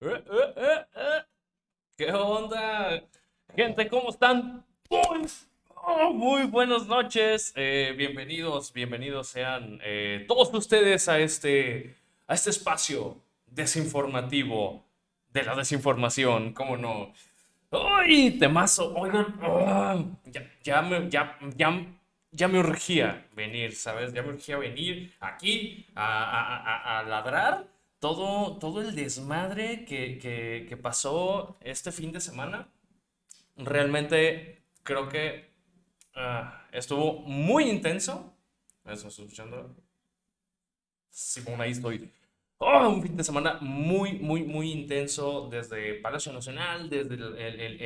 [0.00, 0.24] Eh,
[0.56, 1.22] eh, eh.
[1.96, 3.02] ¿Qué onda?
[3.54, 4.64] Gente, ¿cómo están?
[4.88, 7.52] Pues, oh, muy buenas noches.
[7.56, 9.80] Bienvenidos, bienvenidos sean
[10.28, 11.96] todos ustedes a este,
[12.28, 14.84] a este espacio desinformativo
[15.32, 17.12] de la desinformación, ¿cómo no?
[17.70, 18.94] ¡Ay, temazo!
[18.94, 21.86] Oigan, ah, ya, ya me, ya, ya,
[22.30, 24.12] ya me urgía venir, ¿sabes?
[24.14, 27.66] Ya me urgía venir aquí a, a- a- a ladrar
[27.98, 32.68] todo, todo el desmadre que, que, que pasó este fin de semana.
[33.56, 35.50] Realmente creo que
[36.14, 38.34] ah, estuvo muy intenso.
[38.84, 39.76] Eso, escuchando.
[41.10, 42.12] Simón, ahí estoy.
[42.60, 47.14] Oh, un fin de semana muy, muy, muy intenso desde Palacio Nacional, desde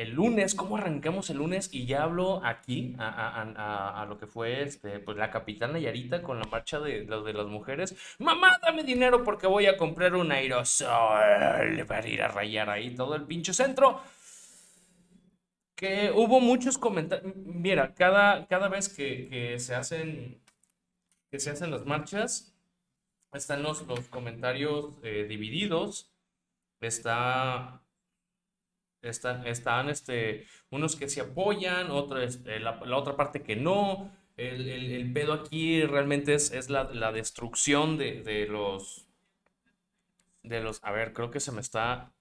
[0.01, 4.97] el, lunes, cómo arrancamos el lunes y ya hablo aquí a, lo que fue este,
[4.99, 7.95] pues, la capital Nayarita con la marcha de, lo de las mujeres.
[8.17, 13.13] Mamá, dame dinero porque voy a comprar un aerosol para ir a rayar ahí todo
[13.15, 14.01] el pinche centro.
[15.75, 17.35] Que hubo muchos comentarios.
[17.35, 20.41] Mira, cada, cada vez que se hacen,
[21.29, 22.52] que se hacen las marchas
[23.33, 26.11] están los, los comentarios eh, divididos.
[26.81, 27.83] Está,
[29.01, 34.11] están, están este, unos que se apoyan, otros, este, la, otra parte que no.
[34.37, 39.07] El, el- pedo aquí realmente es, es la, la destrucción de, de los,
[40.43, 40.83] de los...
[40.83, 42.11] A ver, creo que se me está...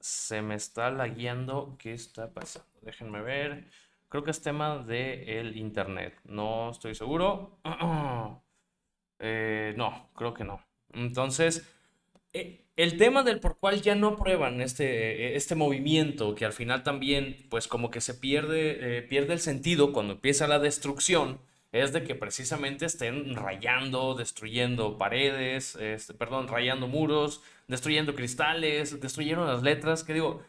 [0.00, 1.76] Se me está lagueando.
[1.78, 2.68] ¿Qué está pasando?
[2.82, 3.70] Déjenme ver.
[4.08, 6.20] Creo que es tema del internet.
[6.24, 7.60] No estoy seguro.
[9.18, 10.60] Eh, no, creo que no.
[10.92, 11.66] Entonces,
[12.32, 16.82] eh, el tema del por cual ya no aprueban este, este movimiento, que al final
[16.82, 21.40] también, pues como que se pierde, eh, pierde el sentido cuando empieza la destrucción,
[21.72, 29.46] es de que precisamente estén rayando, destruyendo paredes, este, perdón, rayando muros, destruyendo cristales, destruyeron
[29.46, 30.42] las letras, que digo,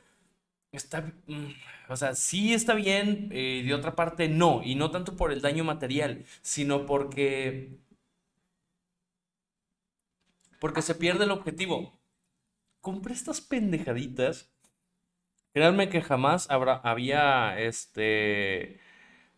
[0.72, 1.48] está, mm,
[1.90, 5.42] o sea, sí está bien, eh, de otra parte no, y no tanto por el
[5.42, 7.70] daño material, sino porque
[10.60, 12.00] porque se pierde el objetivo.
[12.82, 14.50] Compré estas pendejaditas.
[15.54, 18.80] Créanme que jamás habrá, había, este,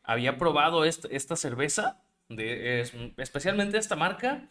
[0.03, 4.47] había probado est- esta cerveza, de, es- especialmente esta marca.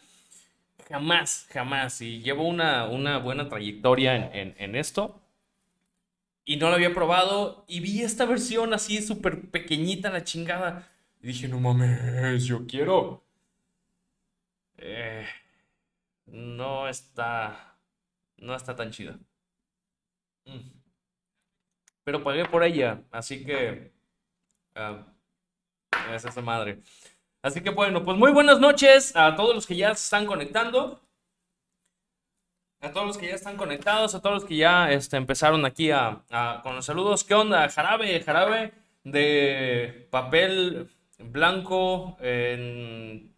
[0.89, 2.01] Jamás, jamás.
[2.03, 5.21] Y llevo una, una buena trayectoria en, en- en esto.
[6.45, 7.65] Y no la había probado.
[7.69, 10.89] Y vi esta versión así súper pequeñita, la chingada.
[11.23, 13.23] Y dije, no mames, yo quiero.
[14.79, 15.27] Eh,
[16.29, 17.79] no está,
[18.37, 19.19] no está tan chida.
[20.47, 20.71] Mm.
[22.05, 23.93] Pero pagué por ella, así que
[24.75, 25.07] ah,
[26.15, 26.81] es esa madre.
[27.43, 31.01] Así que bueno, pues muy buenas noches a todos los que ya se están conectando,
[32.81, 35.91] a todos los que ya están conectados, a todos los que ya este, empezaron aquí
[35.91, 37.25] a, a- con los saludos.
[37.25, 37.69] ¿Qué onda?
[37.69, 38.73] Jarabe, jarabe
[39.05, 40.89] de papel
[41.19, 43.35] blanco en-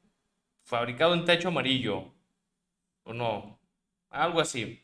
[0.64, 2.12] fabricado en techo amarillo.
[3.04, 3.58] ¿O no?
[4.10, 4.82] Algo así.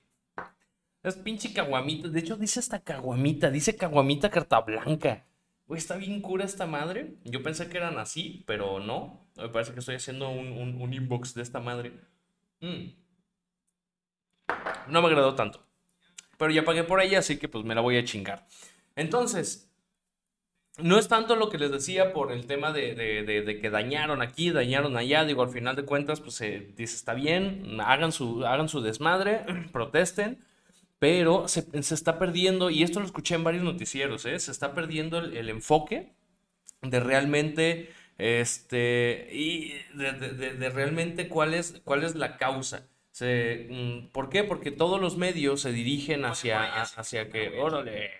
[1.02, 2.08] Es pinche caguamita.
[2.08, 3.50] De hecho, dice hasta caguamita.
[3.50, 5.24] Dice caguamita carta blanca.
[5.66, 7.16] Güey, está bien cura esta madre.
[7.24, 9.26] Yo pensé que eran así, pero no.
[9.36, 11.92] Me parece que estoy haciendo un, un- un inbox de esta madre.
[12.60, 12.90] Mm,
[14.88, 15.64] No me agradó tanto.
[16.38, 18.46] Pero ya pagué por ella, así que pues me la voy a chingar.
[18.94, 19.70] Entonces,
[20.78, 23.70] no es tanto lo que les decía por el tema de, de- de- de que
[23.70, 25.24] dañaron aquí, dañaron allá.
[25.24, 29.44] Digo, al final de cuentas, pues se dice, está bien, hagan su, hagan su desmadre,
[29.72, 30.44] protesten,
[30.98, 34.38] pero se, se está perdiendo, y esto lo escuché en varios noticieros, ¿eh?
[34.40, 36.12] Se está perdiendo el, el enfoque
[36.82, 42.88] de realmente, este, y de, realmente cuál es, cuál es la causa.
[43.12, 44.44] Se, mm, ¿por qué?
[44.44, 48.10] Porque todos los medios se dirigen hacia, a- hacia que, órale,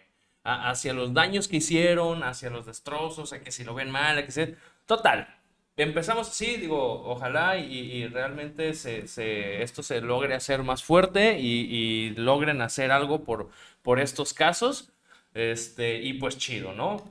[0.46, 4.24] hacia los daños que hicieron, hacia los destrozos, a que si lo ven mal, a
[4.24, 4.56] que se...
[4.86, 5.28] Total,
[5.76, 12.92] empezamos así, digo, ojalá y, realmente esto se logre hacer más fuerte y, logren hacer
[12.92, 14.90] algo por, estos casos.
[15.34, 17.04] Este, y pues chido, ¿no?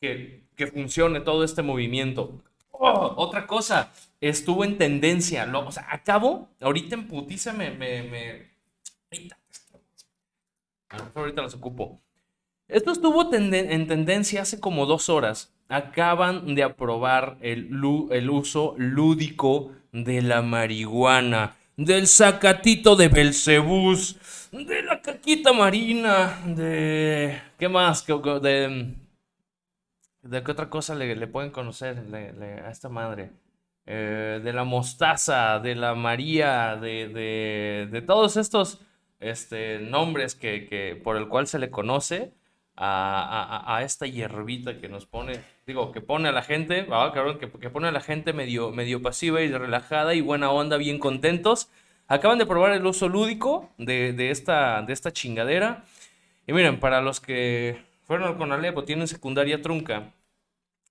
[0.00, 2.42] que, funcione todo este movimiento.
[2.70, 5.50] Oh, otra cosa, estuvo en tendencia.
[5.52, 7.70] o sea, acabo, ahorita en putiza me...
[7.70, 8.50] me, me-
[9.10, 9.38] ahorita,
[11.14, 12.00] ahorita los ocupo.
[12.68, 15.54] Esto estuvo en tendencia hace como dos horas.
[15.68, 24.18] Acaban de aprobar el, uso lúdico de la marihuana, del sacatito de Belcebús,
[24.50, 27.40] de la caquita marina, de...
[27.58, 28.04] ¿Qué más?
[28.06, 28.94] De,
[30.22, 32.02] ¿De qué otra cosa le, le pueden conocer
[32.64, 33.30] a esta madre?
[33.86, 38.80] Eh, de la mostaza, de la María, de, de, de todos estos
[39.20, 42.32] este, nombres que, que, por el cual se le conoce
[42.76, 47.70] a, esta hierbita que nos pone, digo, que pone a la gente, ah, que, que,
[47.70, 51.68] pone a la gente medio, medio pasiva y relajada y buena onda, bien contentos.
[52.08, 55.84] Acaban de probar el uso lúdico de, de esta, de esta chingadera.
[56.46, 60.12] Y miren, para los que fueron con Alepo, tienen secundaria trunca,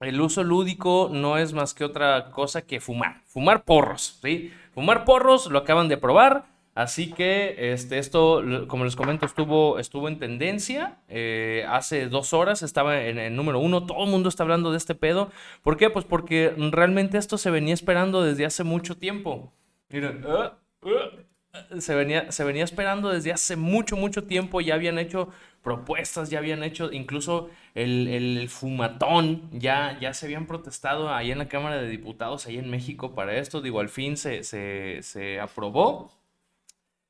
[0.02, 3.22] el uso lúdico no es más que otra cosa que fumar.
[3.28, 4.52] Fumar porros, ¿sí?
[4.74, 6.46] Fumar porros lo acaban de probar.
[6.76, 10.98] Así que este, esto, como les comento, estuvo, estuvo en tendencia.
[11.08, 13.86] Eh, hace dos horas estaba en el número uno.
[13.86, 15.32] Todo el mundo está hablando de este pedo.
[15.64, 15.90] ¿Por qué?
[15.90, 19.54] Pues porque realmente esto se venía esperando desde hace mucho tiempo.
[19.90, 24.60] Miren, uh, uh, se, venía, se venía esperando desde hace mucho, mucho tiempo.
[24.60, 25.30] Ya habían hecho
[25.64, 31.38] propuestas, ya habían hecho, incluso el, el, fumatón, ya, ya se habían protestado ahí en
[31.38, 35.40] la Cámara de Diputados, ahí en México para esto, digo, al fin se, se, se
[35.40, 36.12] aprobó.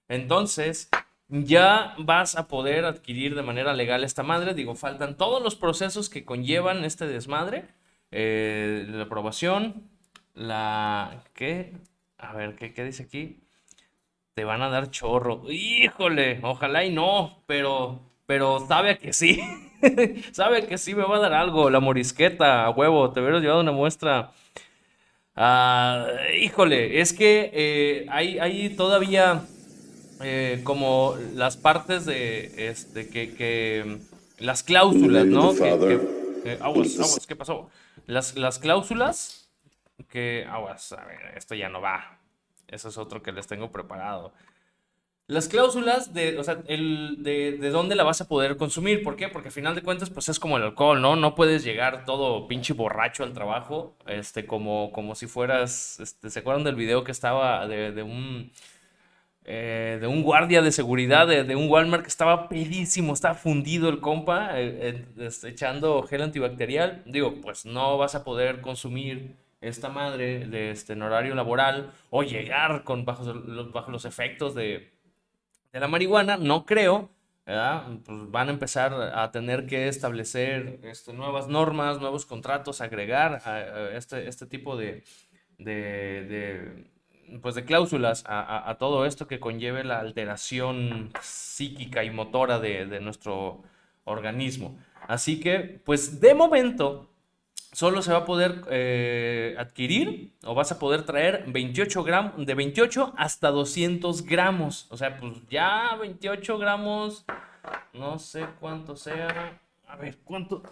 [0.07, 0.89] Entonces,
[1.29, 6.09] ya vas a poder adquirir de manera legal esta madre, digo, faltan todos los procesos
[6.09, 7.67] que conllevan este desmadre,
[8.11, 9.89] eh, la aprobación,
[10.33, 11.73] la, ¿qué?
[12.17, 13.41] A ver, ¿qué, ¿qué dice aquí?
[14.33, 15.43] Te van a dar chorro.
[15.49, 19.39] Híjole, ojalá y no, pero pero sabe que sí.
[20.31, 21.69] sabe que sí me va a dar algo.
[21.69, 24.31] La morisqueta, a huevo, te hubieras llevado una muestra.
[25.35, 26.07] Ah,
[26.39, 29.43] híjole, es que eh, hay, hay, todavía
[30.21, 33.99] eh, como las partes de este que, que
[34.39, 35.53] las cláusulas, ¿no?
[35.53, 37.69] Que, aguas, aguas, ¿qué pasó?
[38.07, 39.49] Las, las cláusulas
[40.09, 42.19] que aguas, a ver, esto ya no va.
[42.67, 44.33] Eso es otro que les tengo preparado.
[45.27, 49.01] Las cláusulas de, o sea, el, de, de, dónde la vas a poder consumir.
[49.01, 49.27] ¿Por qué?
[49.27, 51.15] Porque al final de cuentas, pues es como el alcohol, ¿no?
[51.15, 56.39] No puedes llegar todo pinche borracho al trabajo, este, como, como si fueras, este, ¿se
[56.39, 58.51] acuerdan del video que estaba de, de un,
[59.45, 64.01] eh, de un guardia de seguridad de, un Walmart que estaba pedísimo, estaba fundido el
[64.01, 67.03] compa, eh, eh, echando gel antibacterial?
[67.05, 72.23] Digo, pues no vas a poder consumir esta madre de este, en horario laboral o
[72.23, 73.23] llegar con bajo,
[73.71, 74.95] bajo los efectos de
[75.75, 77.09] de la marihuana, no creo,
[77.43, 83.41] Pues van a empezar a tener que establecer este, nuevas normas, nuevos contratos, agregar
[83.93, 85.03] este, este tipo de,
[87.41, 92.99] pues de cláusulas a, todo esto que conlleve la alteración psíquica y motora de, de
[92.99, 93.63] nuestro
[94.03, 94.77] organismo.
[95.07, 97.09] Así que, pues de momento,
[97.75, 102.55] solo se va a poder eh, adquirir o vas a poder traer 28 gramos, de
[102.55, 104.87] 28 hasta 200 gramos.
[104.89, 107.25] O sea, pues ya 28 gramos,
[107.93, 109.59] no sé cuánto sea.
[109.87, 110.63] A ver, ¿cuánto,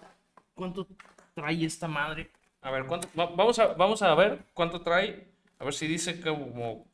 [0.55, 0.87] cuánto
[1.33, 2.31] trae esta madre?
[2.61, 3.09] A ver, ¿cuánto?
[3.13, 5.32] vamos, a, vamos a ver cuánto trae.
[5.63, 6.85] A ver si dice como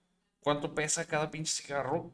[0.42, 2.14] cuánto pesa cada pinche cigarro.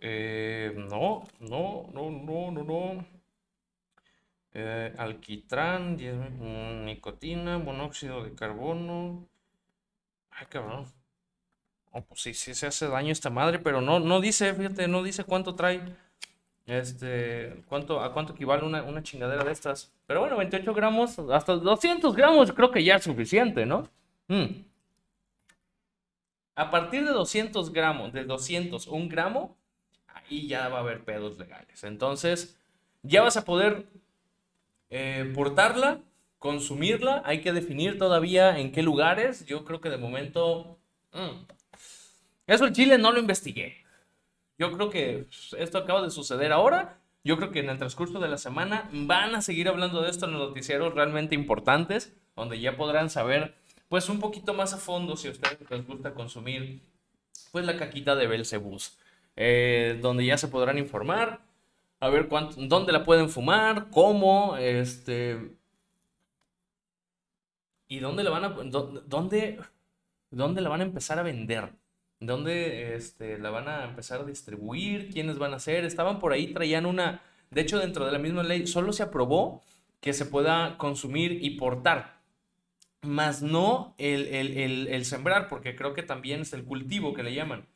[0.00, 3.06] Eh, no, no, no, no, no, no.
[4.52, 9.28] Eh, alquitrán, mm, nicotina, monóxido de carbono.
[10.32, 10.86] Ay, cabrón.
[11.92, 15.04] Oh, pues sí, sí se hace daño esta madre, pero no, no dice, fíjate, no
[15.04, 15.82] dice cuánto trae.
[16.66, 19.92] Este, cuánto, a cuánto equivale una, una chingadera de estas.
[20.08, 23.88] Pero bueno, 28 gramos, hasta 200 gramos, creo que ya es suficiente, ¿no?
[24.26, 24.69] Mm.
[26.54, 29.56] A partir de 200 gramos, de 200, un gramo,
[30.08, 31.84] ahí ya va a haber pedos legales.
[31.84, 32.58] Entonces,
[33.02, 33.86] ya vas a poder
[34.90, 36.00] eh, portarla,
[36.38, 39.46] consumirla, hay que definir todavía en qué lugares.
[39.46, 40.78] Yo creo que de momento...
[41.12, 41.44] Mm,
[42.46, 43.84] eso el Chile no lo investigué.
[44.58, 45.26] Yo creo que
[45.56, 46.98] esto acaba de suceder ahora.
[47.22, 50.26] Yo creo que en el transcurso de la semana van a seguir hablando de esto
[50.26, 53.54] en los noticieros realmente importantes, donde ya podrán saber
[53.90, 56.80] pues un poquito más a fondo si a ustedes les gusta consumir
[57.50, 58.96] pues la caquita de Belcebus,
[59.34, 61.40] eh, donde ya se podrán informar
[61.98, 65.56] a ver cuánto, dónde la pueden fumar, cómo, este...
[67.88, 69.58] ¿Y dónde la van a, dónde,
[70.30, 71.72] dónde la van a empezar a vender?
[72.20, 75.10] ¿Dónde este, la van a empezar a distribuir?
[75.10, 75.84] ¿Quiénes van a ser?
[75.84, 77.22] Estaban por ahí, traían una...
[77.50, 79.64] De hecho, dentro de la misma ley, solo se aprobó
[80.00, 82.19] que se pueda consumir y portar,
[83.02, 87.34] más no el, el, el sembrar, porque creo que también es el cultivo que le
[87.34, 87.66] llaman.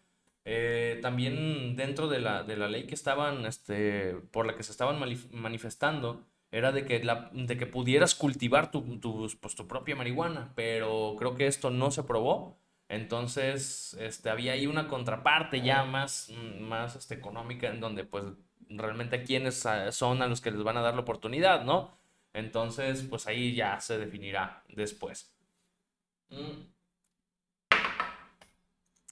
[0.47, 4.73] Eh, también dentro de la, de la, ley que estaban, este, por la que se
[4.73, 4.99] estaban
[5.33, 10.53] manifestando, era de que, la, de que pudieras cultivar tu, tu, pues, tu propia marihuana,
[10.55, 12.59] pero creo que esto no se aprobó.
[12.89, 18.25] Entonces, este, había ahí una contraparte ya más, más este, económica en donde pues
[18.69, 21.97] realmente a quienes son a los que les van a dar la oportunidad, ¿no?
[22.35, 25.35] Entonces, pues ahí ya se definirá después.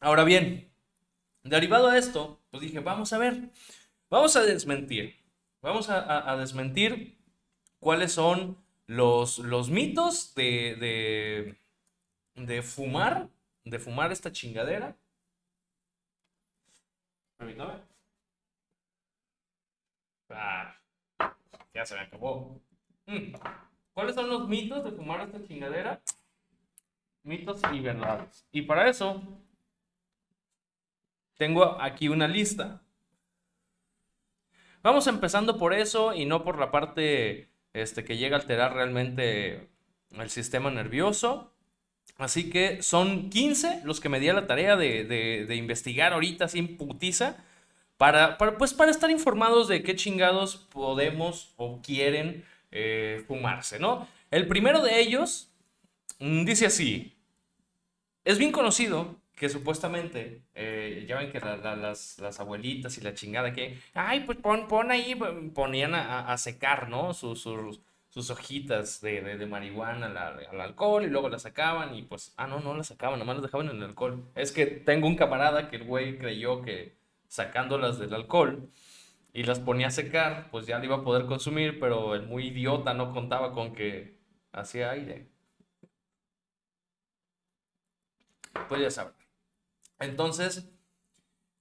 [0.00, 0.72] Ahora bien,
[1.44, 3.50] Derivado a esto, pues dije, vamos a ver,
[4.08, 5.16] vamos a desmentir,
[5.60, 7.18] vamos a, desmentir
[7.80, 10.76] cuáles son los, los mitos de,
[12.36, 13.28] de, de fumar,
[13.64, 14.96] de fumar esta chingadera.
[20.30, 20.76] Ah,
[21.74, 22.60] ya se me acabó.
[23.94, 26.00] ¿Cuáles son los mitos de fumar esta chingadera?
[27.24, 28.46] Mitos y verdades.
[28.52, 29.22] Y para eso,
[31.36, 32.82] tengo aquí una lista.
[34.82, 39.68] Vamos empezando por eso y no por la parte este, que llega a alterar realmente
[40.10, 41.52] el sistema nervioso.
[42.16, 46.76] Así que son 15 los que me di a la tarea de, investigar ahorita sin
[46.76, 47.36] putiza.
[47.96, 54.08] Para, pues para estar informados de qué chingados podemos o quieren eh, fumarse, ¿no?
[54.30, 55.52] El primero de ellos
[56.18, 57.14] mm, dice así,
[58.24, 63.78] es bien conocido que supuestamente, eh, ya ven que las, abuelitas y la chingada que,
[63.92, 65.14] ay, pues pon, pon ahí,
[65.54, 67.12] ponían a, secar, ¿no?
[67.12, 72.60] Sus, sus, hojitas de, marihuana al, alcohol y luego las sacaban y pues, ah, no,
[72.60, 74.22] no las sacaban, nomás las dejaban en el alcohol.
[74.34, 76.94] Es que tengo un camarada que el güey creyó que
[77.26, 78.70] sacándolas del alcohol
[79.32, 82.48] y las ponía a secar, pues ya le iba a poder consumir, pero el muy
[82.48, 84.18] idiota no contaba con que
[84.52, 85.28] hacía aire.
[88.68, 89.14] Pues ya saben.
[89.98, 90.68] Entonces,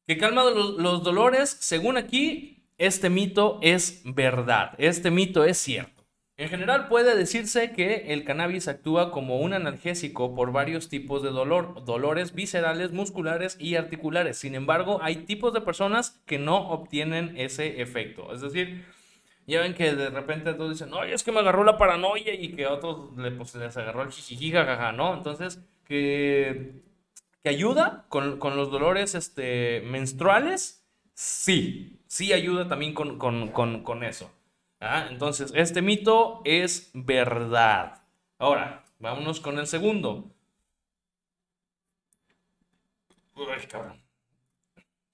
[0.07, 6.00] que calma los dolores, según aquí, este mito es verdad, este mito es cierto.
[6.41, 11.29] En general puede decirse que el cannabis actúa como un analgésico por varios tipos de
[11.29, 14.39] dolor, dolores viscerales, musculares y articulares.
[14.39, 18.33] Sin embargo, hay tipos de personas que no obtienen ese efecto.
[18.33, 18.83] Es decir,
[19.45, 22.55] ya ven que de repente todos dicen, oye, es que me agarró la paranoia y
[22.55, 24.51] que a otros pues, les agarró el jijiji,
[24.95, 25.13] ¿no?
[25.13, 26.81] Entonces, que,
[27.45, 34.31] ayuda con, los dolores este, menstruales, sí, sí ayuda también con, con eso.
[34.81, 38.01] Ah, entonces, este mito es verdad.
[38.39, 40.31] Ahora, vámonos con el segundo.
[43.35, 44.01] Uy, cabrón.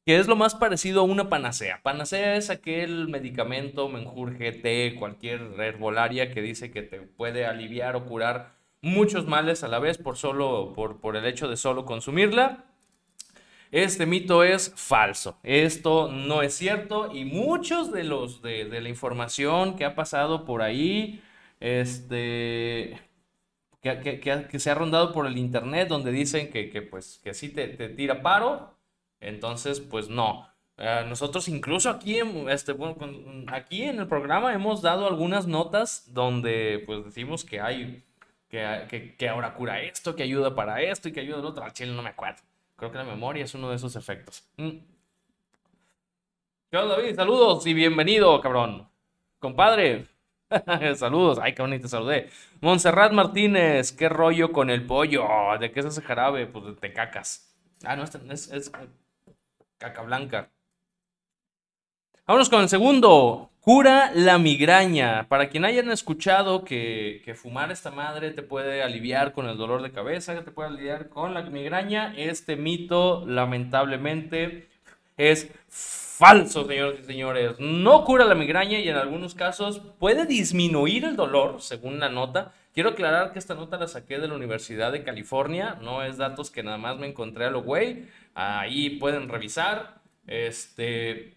[0.06, 1.82] ¿Qué es lo más parecido a una panacea?
[1.84, 8.06] Panacea es aquel medicamento, menjurje, té, cualquier herbolaria que dice que te puede aliviar o
[8.06, 12.64] curar muchos males a la vez por solo por, por el hecho de solo consumirla.
[13.72, 15.38] Este mito es falso.
[15.44, 20.62] Esto no es cierto y muchos de los de, la información que ha pasado por
[20.62, 21.22] ahí,
[21.60, 23.00] este,
[23.82, 28.22] que, se ha rondado por el internet, donde dicen que, pues que sí te, tira
[28.22, 28.78] paro,
[29.20, 30.48] entonces pues no.
[30.78, 32.76] Eh, nosotros incluso aquí en, este,
[33.48, 38.04] aquí en el programa hemos dado algunas notas donde pues decimos que hay
[38.50, 41.64] que, que, ahora cura esto, que ayuda para esto y que ayuda al otro.
[41.64, 42.47] Al chile no me acuerdo.
[42.78, 44.48] Creo que la memoria es uno de esos efectos.
[44.58, 44.78] Mm.
[46.70, 47.16] ¿Qué onda, David?
[47.16, 48.88] Saludos y bienvenido, cabrón.
[49.40, 50.06] Compadre.
[50.96, 51.40] Saludos.
[51.42, 52.30] Ay, qué bonito saludé.
[52.62, 55.26] Montserrat Martínez, ¿qué rollo con el pollo?
[55.60, 56.46] ¿De qué es ese jarabe?
[56.46, 57.52] Pues de cacas.
[57.84, 58.72] Ah, no, este es, es
[59.80, 60.52] caca blanca.
[62.28, 63.50] Vámonos con el segundo.
[63.68, 65.28] Cura la migraña.
[65.28, 69.92] Para quien hayan escuchado que, fumar esta madre te puede aliviar con el dolor de
[69.92, 74.70] cabeza, te puede aliviar con la migraña, este mito lamentablemente
[75.18, 77.60] es falso, señores y señores.
[77.60, 82.54] No cura la migraña y en algunos casos puede disminuir el dolor, según la nota.
[82.74, 86.52] Quiero aclarar que esta nota la saqué de la Universidad de California, no es datos
[86.52, 88.06] que nada más me encontré a lo güey.
[88.34, 89.98] Ahí pueden revisar.
[90.26, 91.37] Este,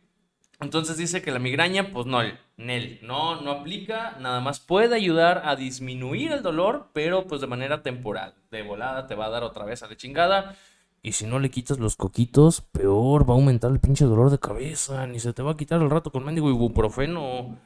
[0.61, 2.21] entonces dice que la migraña, pues no,
[2.57, 7.47] Nel, no, no aplica, nada más puede ayudar a disminuir el dolor, pero pues de
[7.47, 8.35] manera temporal.
[8.51, 10.57] De volada te va a dar otra vez a la chingada.
[11.03, 14.39] Y si no le quitas los coquitos, peor, va a aumentar el pinche dolor de
[14.39, 17.57] cabeza, ni se te va a quitar el rato con mendigo ibuprofeno.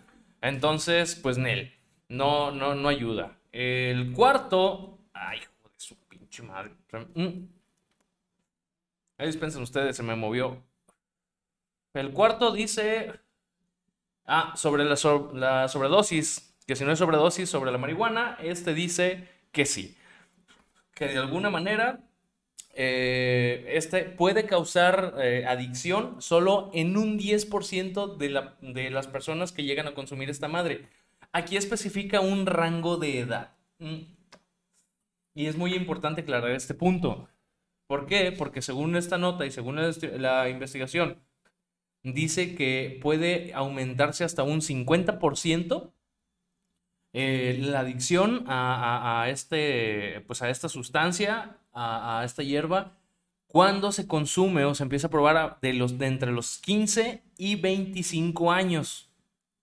[0.41, 1.73] Entonces, pues Nel,
[2.09, 3.37] no, no, no ayuda.
[3.51, 6.71] El cuarto, ay, joder, su pinche madre.
[7.15, 7.47] Mm.
[9.19, 10.63] Ahí dispensen ustedes, se me movió.
[11.95, 13.13] El cuarto dice,
[14.27, 19.65] ah, sobre la, sobredosis, que si no es sobredosis sobre la marihuana, este dice que
[19.65, 19.97] sí,
[20.93, 22.01] que de alguna manera
[22.75, 29.63] eh, este puede causar eh, adicción solo en un 10% de, de las personas que
[29.63, 30.89] llegan a consumir esta madre.
[31.31, 33.53] Aquí especifica un rango de edad.
[33.79, 34.01] Mm.
[35.37, 37.29] Y es muy importante aclarar este punto.
[37.87, 38.33] ¿Por qué?
[38.33, 39.79] Porque según esta nota y según
[40.21, 41.21] la investigación,
[42.05, 45.91] dice que puede aumentarse hasta un 50%
[47.17, 52.99] eh, la adicción a, este, pues a esta sustancia, a, esta hierba,
[53.47, 57.57] cuando se consume o se empieza a probar de, los, de entre los 15 y
[57.57, 59.09] 25 años.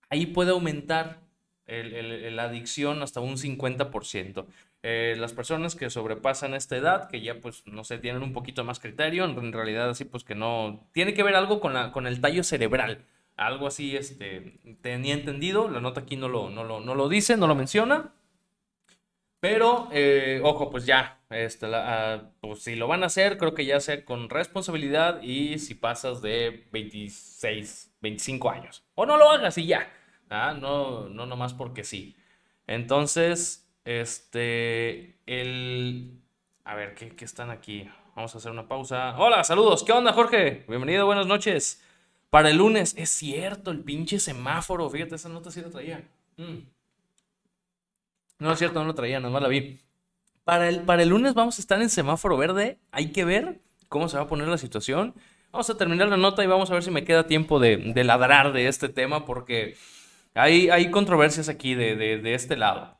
[0.08, 1.20] Ahí puede aumentar
[1.66, 4.46] la adicción hasta un 50%.
[4.84, 8.64] Eh, las personas que sobrepasan esta edad, que ya pues no sé, tienen un poquito
[8.64, 12.06] más criterio, en realidad así pues que no, tiene que ver algo con, la, con
[12.06, 13.04] el tallo cerebral.
[13.36, 17.36] Algo así, este, tenía entendido, la nota aquí no lo, no lo, no lo dice,
[17.36, 18.12] no lo menciona.
[19.40, 23.64] Pero, eh, ojo, pues ya, este, ah, pues si lo van a hacer, creo que
[23.64, 28.84] ya sea con responsabilidad y si pasas de 26, 25 años.
[28.94, 29.92] O no lo hagas y ya.
[30.30, 30.56] ¿ah?
[30.60, 32.16] No, no nomás porque sí.
[32.68, 36.20] Entonces, este, el...
[36.64, 37.88] A ver, ¿qué, ¿qué están aquí?
[38.14, 39.16] Vamos a hacer una pausa.
[39.18, 39.82] Hola, saludos.
[39.82, 40.64] ¿Qué onda, Jorge?
[40.68, 41.82] Bienvenido, buenas noches.
[42.30, 44.88] Para el lunes, es cierto, el pinche semáforo.
[44.88, 46.08] Fíjate, esa nota sí la traía.
[46.36, 46.58] Mm.
[48.38, 49.80] No es cierto, no lo traía, nomás la vi.
[50.44, 52.78] Para el, para el lunes vamos a estar en semáforo verde.
[52.90, 55.14] Hay que ver cómo se va a poner la situación.
[55.52, 58.52] Vamos a terminar la nota y vamos a ver si me queda tiempo de, ladrar
[58.52, 59.76] de este tema porque
[60.34, 62.96] hay, hay controversias aquí de, de, este lado.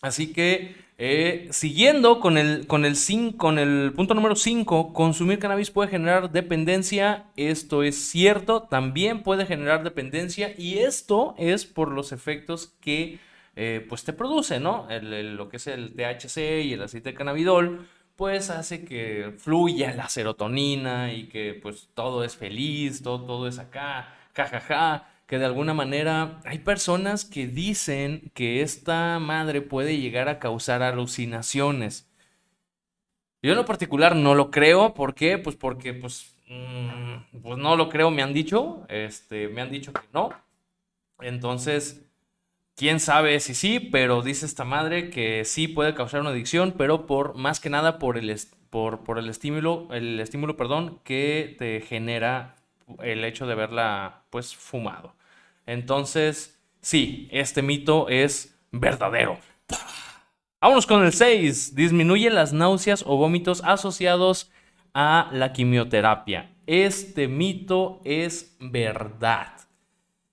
[0.00, 2.96] Así que, eh, siguiendo con el, con, el
[3.36, 7.26] con el punto número 5, consumir cannabis puede generar dependencia.
[7.36, 13.18] Esto es cierto, también puede generar dependencia y esto es por los efectos que
[13.56, 14.86] eh, pues te produce, ¿no?
[14.88, 20.08] lo que es el THC y el aceite de cannabidol, pues hace que fluya la
[20.08, 25.74] serotonina y que pues todo es feliz, todo, todo es acá, jajaja, que de alguna
[25.74, 32.08] manera hay personas que dicen que esta madre puede llegar a causar alucinaciones.
[33.42, 35.38] Yo en lo particular no lo creo, ¿por qué?
[35.38, 39.92] Pues porque pues, mm, pues no lo creo, me han dicho, este, me han dicho
[39.92, 40.30] que no.
[41.20, 42.08] Entonces,
[42.78, 47.06] Quién sabe si sí, pero dice esta madre que sí puede causar una adicción, pero
[47.06, 48.32] por más que nada por el,
[48.70, 52.54] por, por el estímulo, el estímulo, perdón, que te genera
[53.02, 55.17] el hecho de verla pues fumado.
[55.68, 59.38] Entonces, sí, este mito es verdadero.
[60.60, 61.76] Vámonos con el 6.
[61.76, 64.50] Disminuye las náuseas o vómitos asociados
[64.94, 66.50] a la quimioterapia.
[66.66, 69.58] Este mito es verdad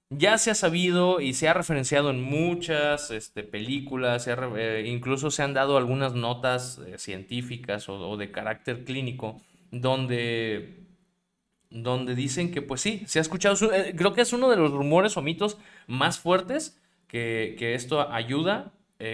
[0.09, 5.43] ya se ha sabido y se ha referenciado en muchas este, películas, eh, incluso se
[5.43, 10.84] han dado algunas notas eh, científicas o, de carácter clínico donde,
[11.83, 14.71] donde dicen que pues sí, se ha escuchado, eh, creo que es uno de los
[14.71, 15.57] rumores o mitos
[15.87, 18.73] más fuertes que, esto ayuda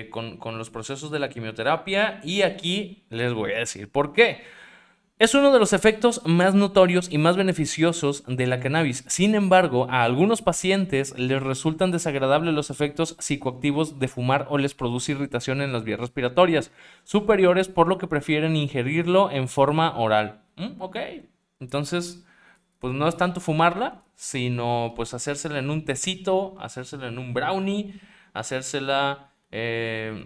[0.10, 4.42] con, con los procesos de la quimioterapia y aquí les voy a decir por qué.
[5.22, 9.04] Es uno de los efectos más notorios y más beneficiosos de la cannabis.
[9.08, 14.74] Sin embargo, a algunos pacientes les resultan desagradables los efectos psicoactivos de fumar o les
[14.74, 16.72] produce irritación en las vías respiratorias
[17.04, 20.42] superiores, por lo que prefieren ingerirlo en forma oral.
[20.56, 20.98] Mm, ok,
[21.60, 22.26] entonces,
[22.82, 28.02] pues no es tanto fumarla, sino pues hacérsela en un tecito, hacérsela en un brownie,
[28.34, 29.32] hacérsela...
[29.52, 30.26] Eh,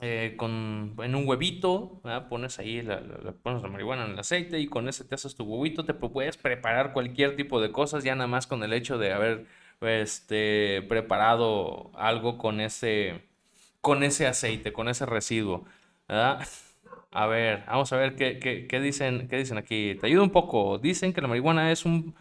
[0.00, 3.00] eh, con, en un huevito, pones ahí, la,
[3.42, 6.36] pones la marihuana en el aceite y con ese te haces tu huevito, te puedes
[6.36, 9.46] preparar cualquier tipo de cosas ya nada más con el hecho de haber
[9.80, 13.24] este, preparado algo con ese,
[13.80, 15.64] con ese aceite, con ese residuo.
[17.10, 19.96] A ver, vamos a ver qué, qué, dicen, qué dicen aquí.
[20.00, 20.78] Te ayuda un poco.
[20.78, 22.14] Dicen que la marihuana es un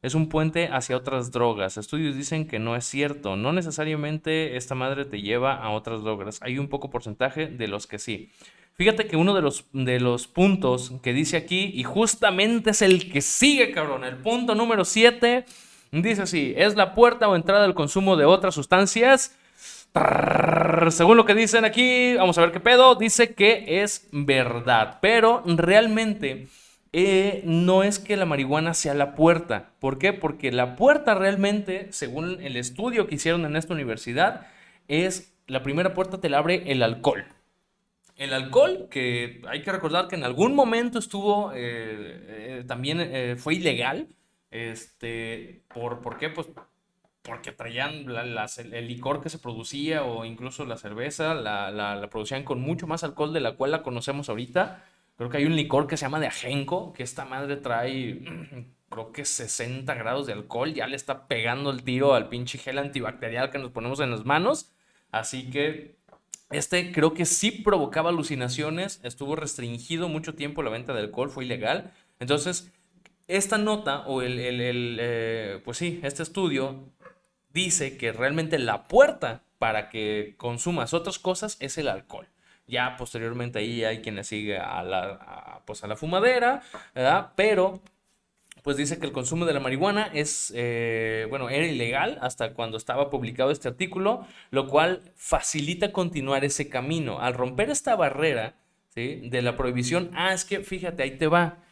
[0.00, 1.76] es un puente hacia otras drogas.
[1.76, 3.36] Estudios dicen que no es cierto.
[3.36, 6.40] No necesariamente esta madre te lleva a otras drogas.
[6.42, 8.30] Hay un poco porcentaje de los que sí.
[8.74, 13.10] Fíjate que uno de los, de los puntos que dice aquí, y justamente es el
[13.10, 15.44] que sigue, cabrón, el punto número 7,
[15.90, 19.36] dice así, es la puerta o entrada al consumo de otras sustancias.
[20.90, 25.42] Según lo que dicen aquí, vamos a ver qué pedo, dice que es verdad, pero
[25.44, 26.48] realmente
[27.44, 29.72] no es que la marihuana sea la puerta.
[29.80, 30.12] ¿Por qué?
[30.12, 34.46] Porque la puerta realmente, según el estudio que hicieron en esta universidad,
[34.86, 37.24] es la primera puerta te la abre el alcohol.
[38.16, 41.52] El alcohol, que hay que recordar que en algún momento estuvo,
[42.66, 44.08] también fue ilegal.
[44.50, 46.30] Este, ¿por, ¿por qué?
[46.30, 46.48] Pues
[47.28, 52.60] porque traían el, licor que se producía o incluso la cerveza, la, la producían con
[52.60, 54.82] mucho más alcohol de la cual la conocemos ahorita.
[55.18, 58.22] Creo que hay un licor que se llama de ajenco, que esta madre trae,
[58.88, 60.72] creo que 60 grados de alcohol.
[60.72, 64.24] Ya le está pegando el tiro al pinche gel antibacterial que nos ponemos en las
[64.24, 64.72] manos.
[65.10, 65.96] Así que
[66.50, 69.00] este creo que sí provocaba alucinaciones.
[69.02, 71.92] Estuvo restringido mucho tiempo la venta de alcohol, fue ilegal.
[72.20, 72.72] Entonces,
[73.26, 76.88] esta nota o el, el, eh, pues sí, este estudio
[77.52, 82.28] dice que realmente la puerta para que consumas otras cosas es el alcohol.
[82.66, 86.62] Ya posteriormente ahí hay quien le sigue a, la, pues, a la fumadera,
[86.94, 87.32] ¿verdad?
[87.34, 87.80] Pero
[88.62, 92.76] pues dice que el consumo de la marihuana es, eh, bueno, era ilegal hasta cuando
[92.76, 97.20] estaba publicado este artículo, lo cual facilita continuar ese camino.
[97.20, 98.56] Al romper esta barrera
[98.90, 99.22] ¿sí?
[99.30, 101.62] de la prohibición, ah, es que fíjate, ahí te va.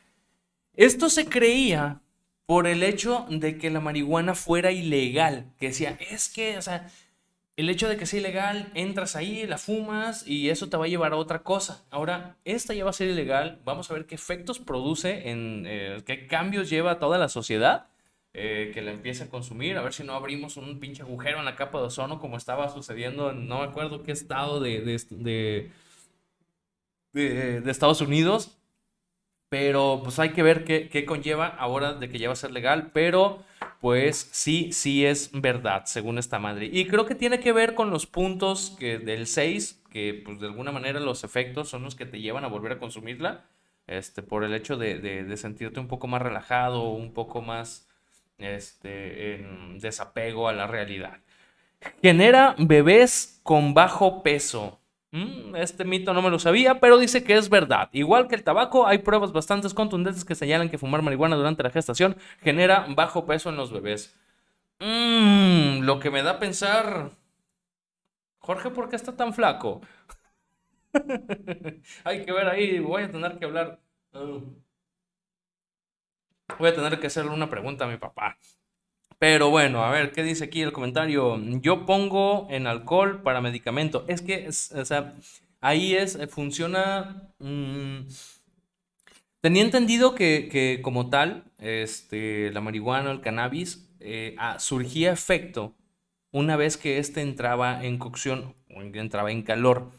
[0.74, 2.00] Esto se creía
[2.46, 6.88] por el hecho de que la marihuana fuera ilegal, que decía, es que, o sea,
[7.56, 10.88] el hecho de que sea ilegal, entras ahí, la fumas y eso te va a
[10.88, 11.84] llevar a otra cosa.
[11.90, 16.02] Ahora, esta ya va a ser ilegal, vamos a ver qué efectos produce, en, eh,
[16.06, 17.88] qué cambios lleva a toda la sociedad
[18.34, 21.46] eh, que la empiece a consumir, a ver si no abrimos un pinche agujero en
[21.46, 25.70] la capa de ozono como estaba sucediendo en no me acuerdo qué estado de, de,
[27.12, 28.55] de, de Estados Unidos.
[29.48, 32.50] Pero pues hay que ver qué, qué conlleva ahora de que ya va a ser
[32.50, 33.44] legal, pero
[33.80, 36.68] pues sí, sí es verdad, según esta madre.
[36.72, 40.46] Y creo que tiene que ver con los puntos que, del 6, que pues de
[40.46, 43.44] alguna manera los efectos son los que te llevan a volver a consumirla,
[43.86, 47.88] este, por el hecho de, de, sentirte un poco más relajado, un poco más
[48.38, 51.18] este, en desapego a la realidad.
[52.02, 54.80] Genera bebés con bajo peso.
[55.12, 57.88] Mm, este mito no me lo sabía, pero dice que es verdad.
[57.92, 61.70] Igual que el tabaco, hay pruebas bastante contundentes que señalan que fumar marihuana durante la
[61.70, 64.14] gestación genera bajo peso en los bebés.
[64.80, 67.12] Mm, lo que me da a pensar...
[68.38, 69.80] Jorge, ¿por qué está tan flaco?
[72.04, 73.80] hay que ver ahí, voy a tener que hablar.
[76.58, 78.38] Voy a tener que hacerle una pregunta a mi papá.
[79.18, 81.38] Pero bueno, a ver, ¿qué dice aquí el comentario?
[81.60, 84.04] Yo pongo en alcohol para medicamento.
[84.08, 85.14] Es que, o sea,
[85.60, 87.30] ahí es, eh, funciona...
[87.38, 88.08] Mm,
[89.40, 95.74] tenía entendido que, como tal, este, la marihuana, el cannabis, eh, ah, surgía efecto
[96.32, 99.90] una vez que éste entraba en cocción, o entraba en calor.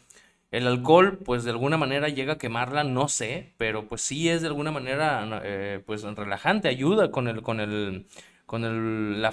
[0.51, 4.41] El alcohol, pues de alguna manera llega a quemarla, no sé, pero pues sí es
[4.41, 8.07] de alguna manera, eh, pues relajante, ayuda con el, con el,
[8.47, 9.23] con el,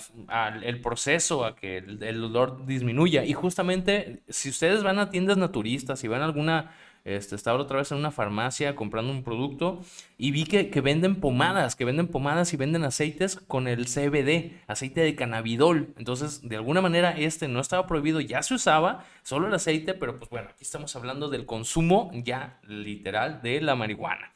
[0.65, 3.25] el proceso a que el, el, dolor disminuya.
[3.25, 6.73] Y justamente, si ustedes van a tiendas naturistas, si van a alguna,
[7.05, 9.83] este, estaba otra vez en una farmacia comprando un producto
[10.19, 14.61] y vi que, que, venden pomadas, que venden pomadas y venden aceites con el CBD,
[14.67, 15.95] aceite de cannabidol.
[15.97, 20.19] Entonces, de alguna manera, este no estaba prohibido, ya se usaba, solo el aceite, pero
[20.19, 24.33] pues bueno, aquí estamos hablando del consumo ya literal de la marihuana.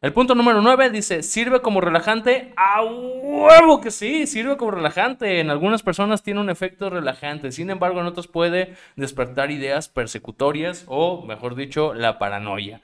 [0.00, 2.52] El punto número 9 dice, ¿sirve como relajante?
[2.56, 4.28] ¡A huevo que sí!
[4.28, 5.40] Sirve como relajante.
[5.40, 7.50] En algunas personas tiene un efecto relajante.
[7.50, 12.80] Sin embargo, en otros puede despertar ideas persecutorias o, mejor dicho, la paranoia.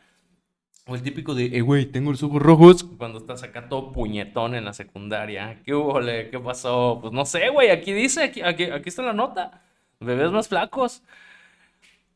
[0.87, 2.83] O el típico de, eh, güey, tengo los ojos rojos.
[2.83, 5.62] Cuando estás acá todo puñetón en la secundaria.
[5.64, 6.98] ¿Qué hubo, ¿Qué pasó?
[7.00, 7.70] Pues no sé, güey.
[7.70, 9.62] Aquí dice, aquí, aquí, aquí está la nota.
[10.00, 11.05] Bebés más flacos.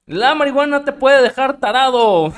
[0.07, 2.33] La marihuana te puede dejar tarado.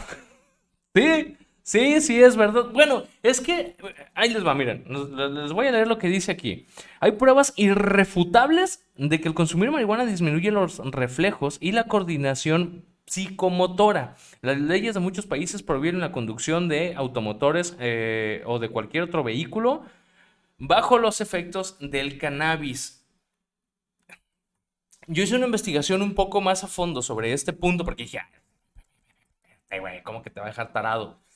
[0.94, 1.38] ¿Sí?
[1.70, 2.64] Sí, sí, es verdad.
[2.72, 3.76] Bueno, es que
[4.16, 6.66] ahí les va, miren, les voy a leer lo que dice aquí.
[6.98, 14.16] Hay pruebas irrefutables de que el consumir marihuana disminuye los reflejos y la coordinación psicomotora.
[14.40, 19.22] Las leyes de muchos países prohíben la conducción de automotores eh, o de cualquier otro
[19.22, 19.85] vehículo
[20.59, 23.06] bajo los efectos del cannabis.
[25.06, 28.18] Yo hice una investigación un poco más a fondo sobre este punto porque dije,
[29.78, 31.30] güey, ¿cómo que te va a dejar tarado?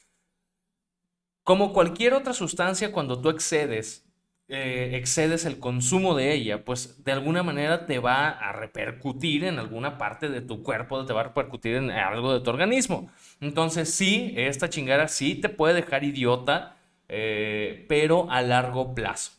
[1.45, 4.07] Como cualquier otra sustancia, cuando tú excedes,
[4.49, 9.59] eh, excedes el consumo de ella, pues de alguna manera te va a repercutir en
[9.59, 13.11] alguna parte de tu cuerpo, te va a repercutir en algo de tu organismo.
[13.41, 16.77] Entonces sí, esta chingada sí te puede dejar idiota,
[17.09, 19.33] eh, pero a largo plazo.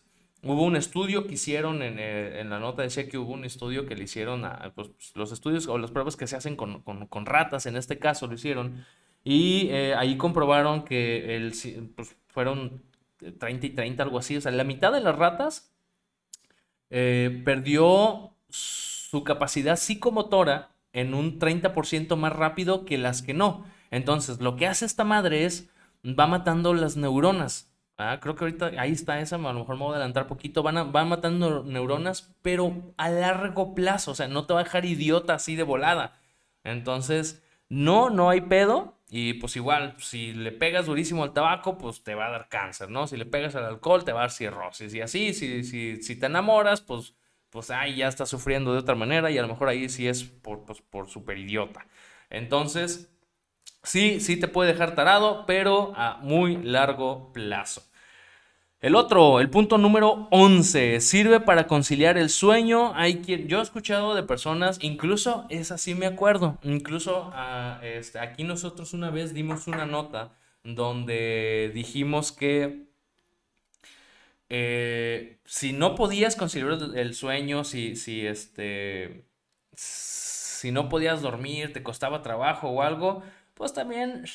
[0.44, 3.96] Hubo un estudio que hicieron, en, eh, la nota decía que hubo un estudio que
[3.96, 7.66] le hicieron a pues, los estudios o las pruebas que se hacen con, con ratas,
[7.66, 8.86] en este caso lo hicieron,
[9.26, 11.52] y eh, ahí comprobaron que el,
[11.96, 12.84] pues, fueron
[13.40, 14.38] 30 y 30, algo así.
[14.38, 15.74] O sea, la mitad de las ratas
[16.92, 23.66] eh, perdió su capacidad psicomotora en un 30% más rápido que las que no.
[23.90, 25.72] Entonces, lo que hace esta madre es,
[26.06, 27.72] va matando las neuronas.
[27.98, 30.62] Ah, creo que ahorita ahí está esa, a lo mejor me voy a adelantar poquito.
[30.62, 34.12] Van, van matando neuronas, pero a largo plazo.
[34.12, 36.20] O sea, no te va a dejar idiota así de volada.
[36.64, 38.95] Entonces, no, no hay pedo.
[39.18, 42.90] Y pues igual, si le pegas durísimo al tabaco, pues te va a dar cáncer,
[42.90, 43.08] ¿no?
[43.08, 44.94] Si le pegas al alcohol, te va a dar cirrosis.
[44.94, 47.16] Y así, si, si, si te enamoras, pues,
[47.50, 50.26] pues ahí ya estás sufriendo de otra manera y a lo mejor ahí sí es
[50.26, 51.88] por, pues, por super idiota.
[52.30, 53.10] Entonces,
[53.84, 57.84] sí, sí te puede dejar tarado, pero a muy largo plazo.
[58.86, 62.94] El otro, el punto número 11, sirve para conciliar el sueño.
[62.94, 67.34] Hay quien, yo he escuchado de personas, incluso es así me acuerdo, incluso
[67.82, 72.84] este, aquí nosotros una vez dimos una nota donde dijimos que
[74.50, 79.26] eh, si no podías conciliar el sueño, si, si, este,
[79.74, 83.24] si no podías dormir, te costaba trabajo o algo,
[83.56, 84.26] pues también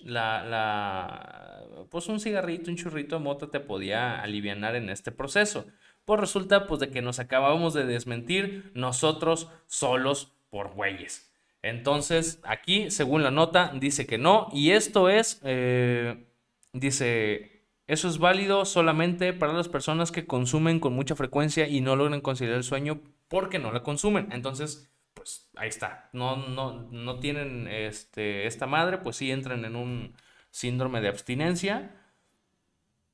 [0.00, 5.66] la, la, pues un cigarrito, un churrito de mota te podía aliviar en este proceso.
[6.04, 11.32] Pues resulta pues de que nos acabábamos de desmentir nosotros solos por güeyes.
[11.62, 14.48] Entonces, aquí, según la nota, dice que no.
[14.52, 16.28] Y esto es, eh,
[16.72, 21.96] dice, eso es válido solamente para las personas que consumen con mucha frecuencia y no
[21.96, 24.28] logran conciliar el sueño porque no la consumen.
[24.32, 26.10] Entonces, pues ahí está.
[26.12, 30.14] No, no, no tienen este, esta madre, pues sí entran en un
[30.50, 31.96] síndrome de abstinencia.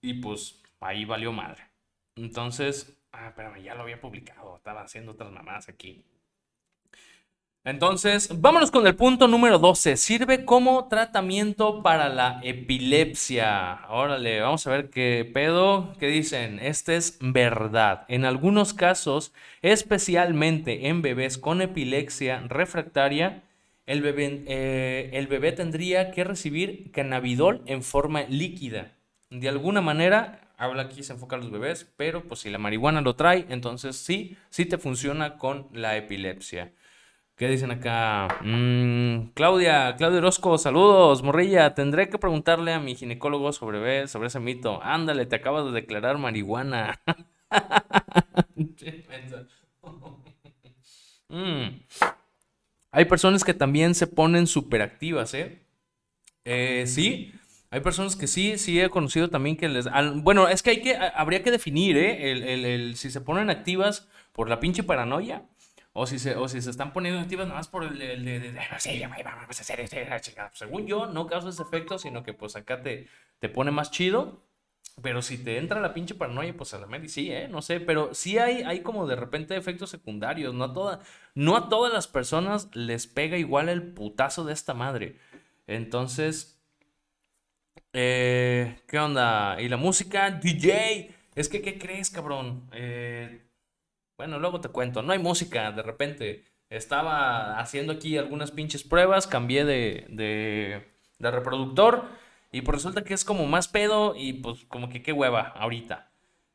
[0.03, 1.71] Y pues ahí valió madre.
[2.17, 4.57] Entonces, ah, espérame, ya lo había publicado.
[4.57, 6.05] Estaba haciendo otras mamadas aquí.
[7.65, 9.97] Entonces, vámonos con el punto número 12.
[9.97, 13.83] Sirve como tratamiento para la epilepsia.
[13.89, 15.95] Órale, vamos a ver qué pedo.
[16.01, 16.59] ¿Qué dicen?
[16.59, 18.05] Este es verdad.
[18.09, 23.45] En algunos casos, especialmente en bebés con epilepsia refractaria,
[23.87, 28.91] el bebé, eh, el bebé tendría que recibir cannabidol en forma líquida.
[29.31, 33.03] De alguna manera, habla aquí, se enfoca a los bebés, pero pues si la marihuana
[33.03, 36.73] lo trae, entonces sí, sí te funciona con la epilepsia.
[37.43, 38.29] ¿Qué dicen acá?
[38.43, 41.75] Mm, Claudia, Claudia Orozco, saludos, morrilla.
[41.75, 44.81] Tendré que preguntarle a mi ginecólogo sobre, sobre ese mito.
[44.81, 47.01] Ándale, te acabas de declarar marihuana.
[51.29, 51.81] Mm.
[52.91, 55.63] Hay personas que también se ponen superactivas, ¿eh?
[56.45, 56.85] ¿eh?
[56.87, 57.33] Sí,
[57.71, 59.89] hay personas que sí, sí he conocido también que les...
[60.17, 62.33] bueno, es que hay que, habría que definir, ¿eh?
[62.33, 65.47] el, si se ponen activas por la pinche paranoia
[65.95, 69.03] o si se, o si se están poniendo activas nada más por el, de, sí,
[69.25, 69.97] vamos a hacer esto,
[70.55, 74.43] Según yo, no causa ese efecto, sino que pues acá te, te pone más chido.
[75.01, 77.49] Pero si te entra la pinche paranoia, pues a la Mary sí, ¿eh?
[77.49, 80.55] No sé, pero sí hay, hay como de repente efectos secundarios.
[80.55, 81.01] No a, toda,
[81.35, 85.17] no a todas las personas les pega igual el putazo de esta madre.
[85.67, 86.61] Entonces,
[87.95, 89.61] eh, ¿qué onda?
[89.61, 90.31] ¿Y la música?
[90.31, 91.15] DJ.
[91.35, 92.69] Es que, ¿qué crees, cabrón?
[92.73, 93.41] Eh,
[94.17, 95.03] bueno, luego te cuento.
[95.03, 96.45] No hay música, de repente.
[96.71, 102.05] Estaba haciendo aquí algunas pinches pruebas, cambié de, de, reproductor
[102.51, 106.11] y pues resulta que es como más pedo y pues como que qué hueva ahorita.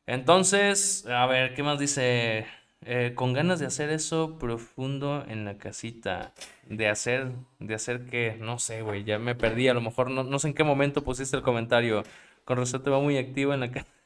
[0.06, 2.46] Entonces, a ver, ¿qué más dice?
[2.84, 6.32] Eh, con ganas de hacer eso profundo en la casita.
[6.66, 9.68] De hacer, de hacer que, no sé, güey, ya me perdí.
[9.68, 12.02] A lo mejor no, no sé en qué momento pusiste el comentario.
[12.44, 13.97] Con razón te va muy activo en la casa.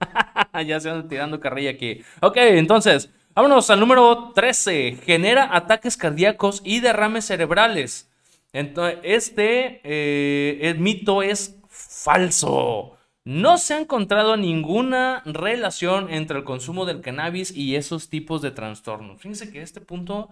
[0.66, 2.02] ya se van tirando carrilla aquí.
[2.20, 4.98] Ok, entonces, vámonos al número 13.
[5.04, 8.10] Genera ataques cardíacos y derrames cerebrales.
[8.52, 12.96] Entonces, este eh, mito es falso.
[13.24, 18.52] No se ha encontrado ninguna relación entre el consumo del cannabis y esos tipos de
[18.52, 19.20] trastornos.
[19.20, 20.30] Fíjense que este punto,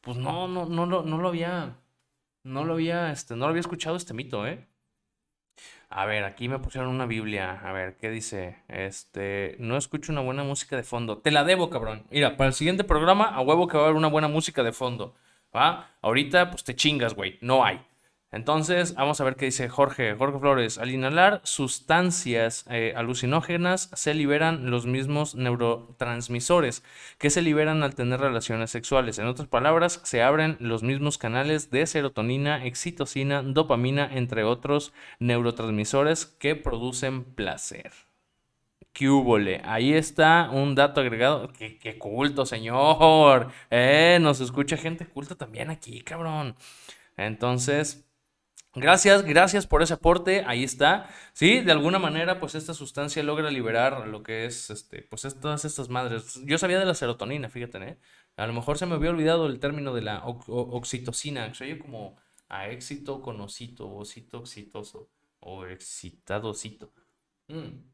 [0.00, 1.76] pues no, no, no, no, no lo había,
[2.44, 4.64] no lo había, este, no lo había escuchado este mito, ¿eh?
[5.92, 7.60] A ver, aquí me pusieron una Biblia.
[7.64, 8.62] A ver, ¿qué dice?
[8.68, 11.18] Este, no escucho una buena música de fondo.
[11.18, 12.04] Te la debo, cabrón.
[12.10, 14.72] Mira, para el siguiente programa, a huevo que va a haber una buena música de
[14.72, 15.16] fondo.
[15.54, 15.90] ¿Va?
[16.00, 17.38] Ahorita, pues te chingas, güey.
[17.40, 17.80] No hay.
[18.32, 20.14] Entonces, vamos a ver qué dice Jorge.
[20.14, 26.84] Jorge Flores, al inhalar sustancias eh, alucinógenas se liberan los mismos neurotransmisores
[27.18, 29.18] que se liberan al tener relaciones sexuales.
[29.18, 36.26] En otras palabras, se abren los mismos canales de serotonina, excitocina, dopamina, entre otros neurotransmisores
[36.26, 37.90] que producen placer.
[38.92, 39.08] ¿Qué
[39.64, 41.52] Ahí está un dato agregado.
[41.52, 43.50] ¿Qué, qué culto, señor!
[43.70, 46.54] Eh, nos escucha gente culta también aquí, cabrón.
[47.16, 48.09] Entonces,
[48.74, 51.08] Gracias, gracias por ese aporte, ahí está.
[51.32, 55.64] Sí, de alguna manera, pues esta sustancia logra liberar lo que es, este, pues todas
[55.64, 56.40] estas madres.
[56.44, 57.98] Yo sabía de la serotonina, fíjate, ¿eh?
[58.36, 62.16] A lo mejor se me había olvidado el término de la oxitocina, que oye como
[62.48, 65.08] a éxito con osito, osito exitoso,
[65.40, 66.92] o excitadosito.
[67.48, 67.90] Mm.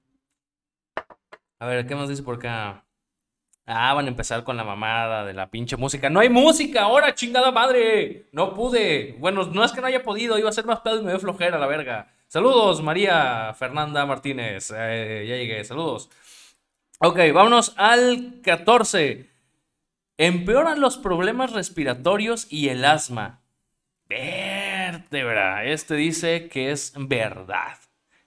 [1.58, 2.84] A ver, ¿qué más dice por acá?
[3.68, 6.09] Ah, van a empezar con la mamada de la pinche música.
[6.09, 8.29] ¡No hay música ahora, chingada madre!
[8.31, 9.16] No pude.
[9.18, 11.18] Bueno, no es que no haya podido, iba a ser más pedo y me dio
[11.18, 12.09] flojera la verga.
[12.29, 14.72] Saludos, María Fernanda Martínez.
[14.76, 16.11] Eh, ya llegué, saludos.
[17.00, 19.31] Ok, vámonos al 14.
[20.16, 23.42] Empeoran los problemas respiratorios y el asma.
[24.09, 25.64] Vértebra.
[25.64, 27.79] Este dice que es verdad.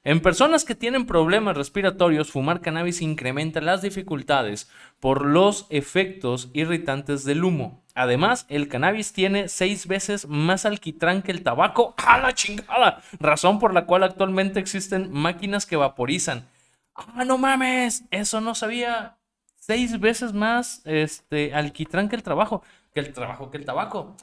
[0.05, 4.69] En personas que tienen problemas respiratorios, fumar cannabis incrementa las dificultades
[5.01, 7.83] por los efectos irritantes del humo.
[7.95, 11.95] Además, el cannabis tiene seis veces más alquitrán que el tabaco.
[12.07, 13.01] ¡A la chingada!
[13.19, 16.47] Razón por la cual actualmente existen máquinas que vaporizan.
[16.95, 18.05] ¡Ah, no mames!
[18.09, 19.17] Eso no sabía.
[19.57, 22.63] Seis veces más este, alquitrán que el trabajo.
[22.93, 24.15] Que el trabajo, que el tabaco.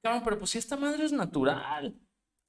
[0.00, 1.94] Claro, pero pues si esta madre es natural.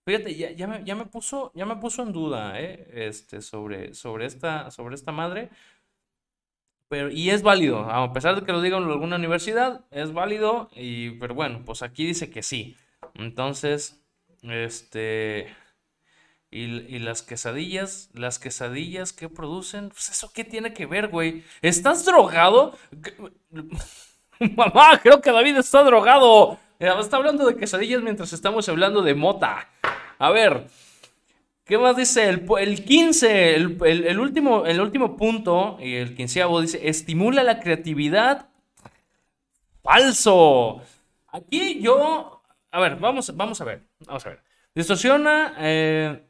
[0.08, 2.88] Fíjate, ya, me, puso, ya me puso en duda, ¿eh?
[2.94, 5.50] Este, sobre, sobre, esta, sobre esta madre.
[6.88, 10.70] Pero, y es válido, a pesar de que lo diga en alguna universidad, es válido.
[10.74, 12.78] Y, pero bueno, pues aquí dice que sí.
[13.16, 14.02] Entonces,
[14.44, 15.54] este.
[16.52, 21.44] Y, las quesadillas, las quesadillas que producen, pues eso qué tiene que ver, güey.
[21.62, 22.78] ¿Estás drogado?
[24.56, 26.58] Mamá, creo que David está drogado.
[26.80, 29.68] Está hablando de quesadillas mientras estamos hablando de mota.
[30.18, 30.68] A ver,
[31.66, 32.30] ¿qué más dice?
[32.30, 38.50] El, el 15, el, último, el último punto, el quinceavo dice, estimula la creatividad.
[39.84, 40.82] Falso.
[41.28, 44.44] Aquí yo, a ver, vamos, vamos a ver, vamos a ver.
[44.74, 46.24] Distorsiona, eh,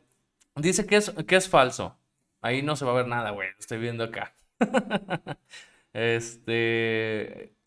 [0.56, 1.98] dice que es, que es falso.
[2.42, 4.34] Ahí no se va a ver nada, güey, estoy viendo acá.
[5.94, 7.58] este,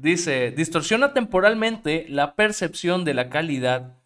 [0.00, 3.98] Dice, distorsiona temporalmente la percepción de la calidad,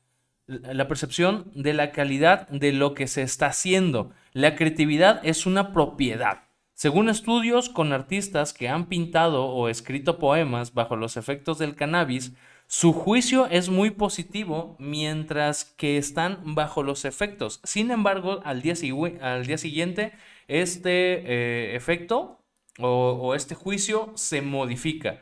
[0.47, 4.13] la percepción de la calidad de lo que se está haciendo.
[4.33, 6.45] La creatividad es una propiedad.
[6.75, 12.33] Según estudios con artistas que han pintado o escrito poemas bajo los efectos del cannabis,
[12.67, 17.61] su juicio es muy positivo mientras que están bajo los efectos.
[17.63, 18.75] Sin embargo, al día,
[19.21, 20.13] al día siguiente,
[20.49, 22.41] este eh, efecto
[22.81, 25.21] o este juicio se modifica.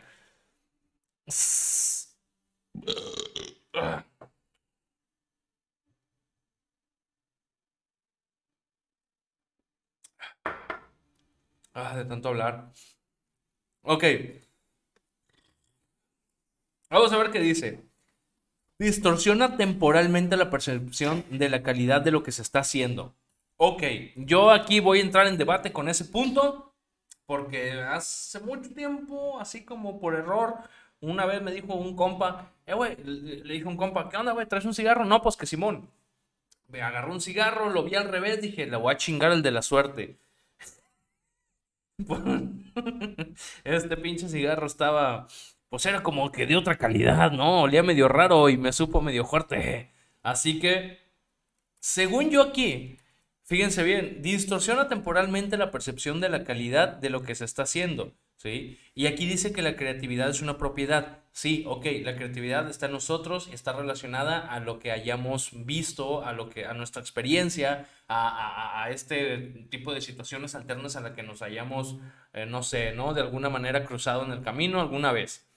[11.74, 12.72] Ah, de tanto hablar.
[13.82, 14.04] Ok.
[16.90, 17.82] Vamos a ver qué dice.
[18.78, 23.14] Distorsiona temporalmente la percepción de la calidad de lo que se está haciendo.
[23.56, 23.82] Ok,
[24.16, 26.74] yo aquí voy a entrar en debate con ese punto
[27.26, 30.56] porque hace mucho tiempo, así como por error,
[31.00, 34.46] una vez me dijo un compa, eh, güey, le, dijo un compa, ¿qué onda, güey?
[34.46, 35.04] ¿Traes un cigarro?
[35.04, 35.88] No, pues que Simón.
[36.68, 39.50] Me agarró un cigarro, lo vi al revés, dije, le voy a chingar el de
[39.50, 40.18] la suerte.
[43.64, 45.26] este pinche cigarro estaba,
[45.68, 47.62] pues era como que de otra calidad, ¿no?
[47.62, 49.90] Olía medio raro y me supo medio fuerte.
[50.22, 50.98] Así que,
[51.80, 52.98] según yo aquí,
[53.44, 58.12] fíjense bien, distorsiona temporalmente la percepción de la calidad de lo que se está haciendo.
[58.42, 58.78] ¿Sí?
[58.94, 61.20] Y aquí dice que la creatividad es una propiedad.
[61.32, 66.32] Sí, ok, la creatividad está en nosotros, está relacionada a lo que hayamos visto, a,
[66.32, 69.38] lo que, a nuestra experiencia, a, este
[69.70, 71.96] tipo de situaciones alternas a las que nos hayamos,
[72.32, 73.14] eh, no sé, ¿no?
[73.14, 75.48] De alguna manera cruzado en el camino alguna vez.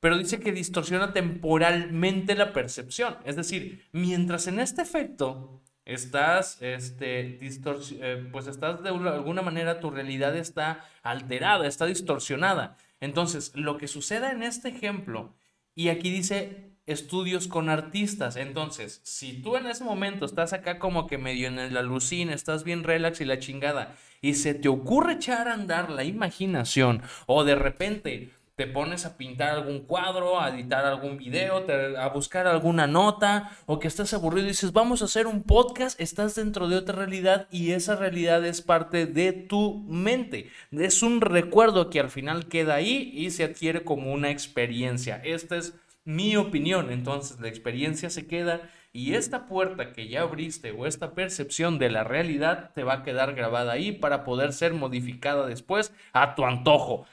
[0.00, 3.16] Pero dice que distorsiona temporalmente la percepción.
[3.24, 9.90] Es decir, mientras en este efecto estás, este, eh, pues estás de alguna manera, tu
[9.90, 12.76] realidad está alterada, está distorsionada.
[13.00, 15.34] Entonces, lo que suceda en este ejemplo,
[15.74, 21.06] y aquí dice estudios con artistas, entonces, si tú en ese momento estás acá como
[21.06, 25.14] que medio en la alucina, estás bien relax y la chingada, y se te ocurre
[25.14, 30.48] echar a andar la imaginación, o de repente te pones a pintar algún cuadro, a
[30.48, 31.66] editar algún video,
[31.98, 36.00] a buscar alguna nota, o que estás aburrido y dices, vamos a hacer un podcast,
[36.00, 40.50] estás dentro de otra realidad y esa realidad es parte de tu mente.
[40.72, 45.20] Es un recuerdo que al final queda ahí y se adquiere como una experiencia.
[45.22, 45.74] Esta es
[46.06, 48.62] mi opinión, entonces la experiencia se queda
[48.96, 53.02] y esta puerta que ya abriste o esta percepción de la realidad te va a
[53.02, 57.06] quedar grabada ahí para poder ser modificada después a tu antojo.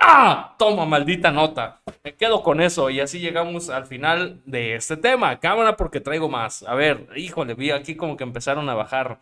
[0.00, 0.54] ¡Ah!
[0.58, 1.82] Toma, maldita nota.
[2.04, 5.38] Me quedo con eso y así llegamos al final de este tema.
[5.40, 6.62] Cámara porque traigo más.
[6.64, 9.20] A ver, híjole, vi aquí como que empezaron a bajar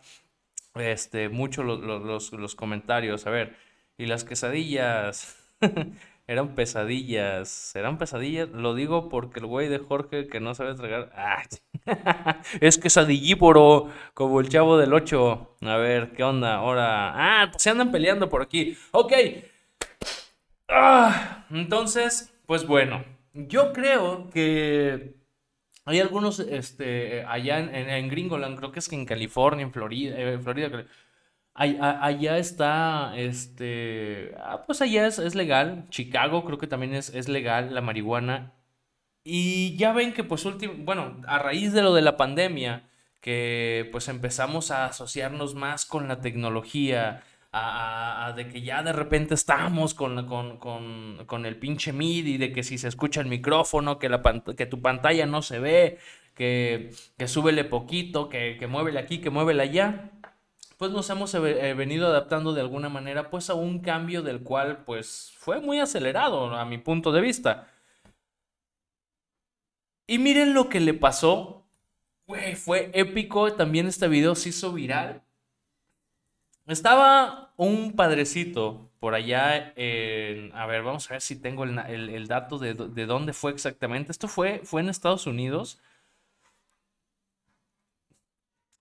[0.75, 3.25] este, mucho los, los, comentarios.
[3.27, 3.55] A ver,
[3.97, 5.37] y las quesadillas.
[6.27, 7.49] Eran pesadillas.
[7.49, 8.49] ¿Serán pesadillas?
[8.49, 11.11] Lo digo porque el güey de Jorge que no sabe tragar.
[11.15, 11.43] ¡Ah!
[12.61, 15.55] es quesadillíporo, como el chavo del 8.
[15.61, 16.55] A ver, ¿qué onda?
[16.55, 17.41] Ahora.
[17.43, 18.77] Ah, se andan peleando por aquí.
[18.91, 19.13] Ok.
[20.69, 23.03] Ah, entonces, pues bueno,
[23.33, 25.15] yo creo que
[25.85, 30.37] hay algunos, este, allá en, Gringoland, creo que es que en California, en Florida, eh,
[30.39, 30.85] Florida,
[31.53, 35.85] allá está, este, ah, pues allá es, legal.
[35.89, 38.53] Chicago creo que también es, es legal la marihuana.
[39.23, 42.89] Y ya ven que pues último, bueno, a raíz de lo de la pandemia,
[43.21, 49.33] que pues empezamos a asociarnos más con la tecnología, a, de que ya de repente
[49.33, 53.99] estamos con, con, con, con, el pinche MIDI, de que si se escucha el micrófono,
[53.99, 54.21] que, la,
[54.55, 55.97] que tu pantalla no se ve,
[56.33, 60.11] que, que súbele poquito, que, que muévele aquí, que muévele allá,
[60.77, 64.83] pues nos hemos eh, venido adaptando de alguna manera pues a un cambio del cual
[64.85, 67.67] pues fue muy acelerado a mi punto de vista.
[70.05, 71.65] Y miren lo que le pasó.
[72.55, 73.53] fue épico.
[73.53, 75.23] También este video se hizo viral.
[76.67, 80.53] Estaba un padrecito por allá en...
[80.53, 84.11] A ver, vamos a ver si tengo el, dato de, de, dónde fue exactamente.
[84.11, 85.79] Esto fue, fue en Estados Unidos.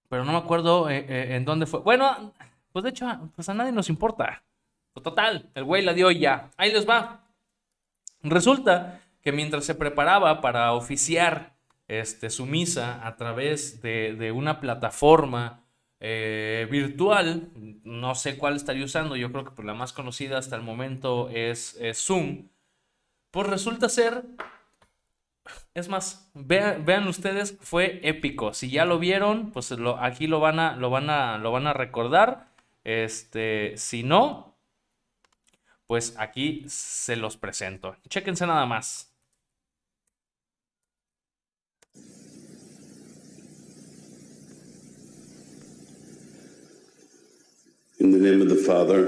[0.08, 1.80] Pero no me acuerdo eh, eh, en dónde fue.
[1.80, 2.32] Bueno,
[2.72, 3.06] pues de hecho,
[3.36, 4.42] pues a nadie nos importa.
[4.92, 6.50] Pues total, el güey la dio ya.
[6.56, 7.24] Ahí les va.
[8.22, 11.54] Resulta que mientras se preparaba para oficiar
[11.86, 15.65] este, su misa a través de una plataforma
[16.00, 17.50] eh, virtual,
[17.84, 21.28] no sé cuál estaría usando, yo creo que por la más conocida hasta el momento
[21.30, 22.48] es, Zoom,
[23.30, 24.24] pues resulta ser,
[25.74, 30.58] es más, vean, ustedes, fue épico, si ya lo vieron, pues lo, aquí lo van,
[30.58, 32.48] a, lo, van a, lo van a recordar,
[32.84, 34.56] este, si no,
[35.86, 39.05] pues aquí se los presento, chéquense nada más.
[47.98, 49.06] In the name of the Father,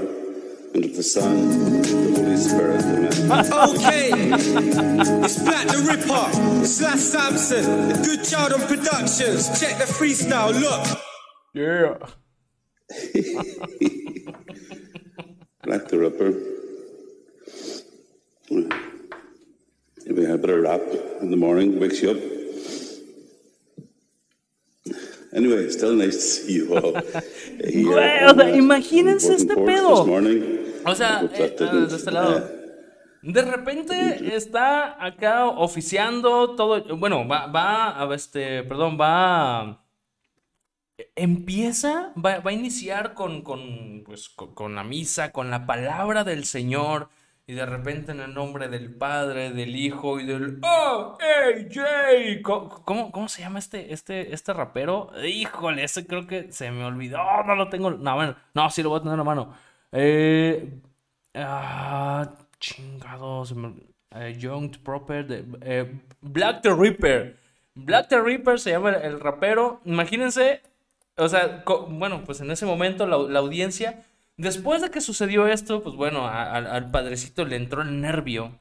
[0.73, 2.83] and of the Son, and of the Holy Spirit.
[2.83, 3.13] Amen.
[3.77, 4.09] okay,
[5.21, 6.31] it's Black the Ripper,
[6.65, 9.59] Slash Samson, the Good Child on Productions.
[9.59, 10.87] Check the freestyle, look.
[11.53, 11.97] Yeah.
[15.63, 16.33] Black the Ripper.
[20.07, 20.81] Maybe a bit of rap
[21.21, 22.17] in the morning, wakes you up.
[25.31, 26.93] Anyway, still nice to see you all.
[27.59, 30.03] Güey, o sea, imagínense este pedo.
[30.85, 32.49] O sea, eh, ah, de este lado.
[33.21, 36.97] De repente está acá oficiando todo.
[36.97, 39.85] Bueno, va, va, este, perdón, va.
[41.15, 46.23] Empieza, va, va a iniciar con, con, pues, con, con la misa, con la palabra
[46.23, 47.09] del Señor
[47.49, 52.43] y de repente en el nombre del Padre, del Hijo y del ¡Oh, hey, Jay!
[52.43, 55.09] ¿Cómo, cómo se llama este, este, este rapero?
[55.25, 58.89] Híjole, ese creo que se me olvidó, no lo tengo, no, bueno, no, sí lo
[58.89, 59.55] voy a tener en la mano.
[59.91, 60.79] Eh,
[61.33, 62.29] ah,
[62.59, 63.55] chingados,
[64.11, 67.35] eh, Young Proper, de, eh, Black the Ripper.
[67.73, 69.81] Black the Ripper se llama el, rapero.
[69.85, 70.61] Imagínense,
[71.17, 74.03] o sea, bueno, pues en ese momento la, la audiencia
[74.39, 78.57] Después de que sucedió esto, pues bueno, al padrecito le entró el nervio,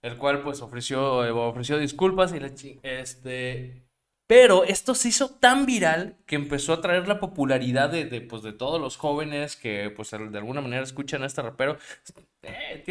[0.00, 2.50] el cual pues ofreció, eh, ofreció disculpas y le
[2.82, 3.82] este...
[4.26, 8.54] Pero esto se hizo tan viral que empezó a traer la popularidad de, pues, de
[8.54, 11.76] todos los jóvenes que pues de alguna manera escuchan a este rapero.
[12.40, 12.82] Eh,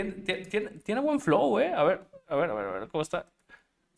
[0.86, 1.74] tiene, buen flow, eh.
[1.74, 3.26] A ver, a ver, a ver, a ver, ¿cómo está?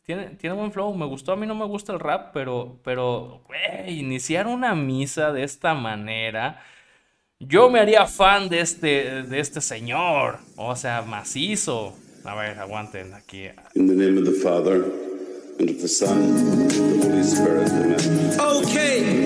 [0.04, 3.44] Tiene, tiene buen flow, me gustó, a mí no me gusta el rap, pero, pero,
[3.86, 6.62] iniciar una misa de esta manera
[7.40, 10.40] yo me haría fan de este, de este señor.
[10.56, 11.94] O sea, macizo.
[12.24, 13.50] A ver, aguanten aquí.
[13.76, 14.84] In the name of the Father,
[15.60, 17.70] and of the Son, and of the Holy Spirit.
[17.72, 18.40] Amen.
[18.40, 19.26] Okay.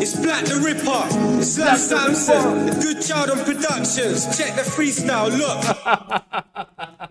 [0.00, 1.40] It's Black the Ripper.
[1.40, 2.66] It's Black Samson.
[2.66, 4.36] The Good Child on Productions.
[4.36, 5.30] Check the freestyle.
[5.36, 7.10] Look.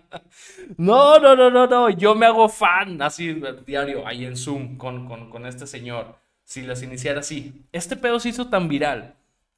[0.76, 1.90] No, no, no, no, no.
[1.90, 6.16] Yo me hago fan así diario, ahí en Zoom, con, con, con este señor.
[6.42, 7.66] Si las iniciara así.
[7.70, 9.14] Este pedo se hizo tan viral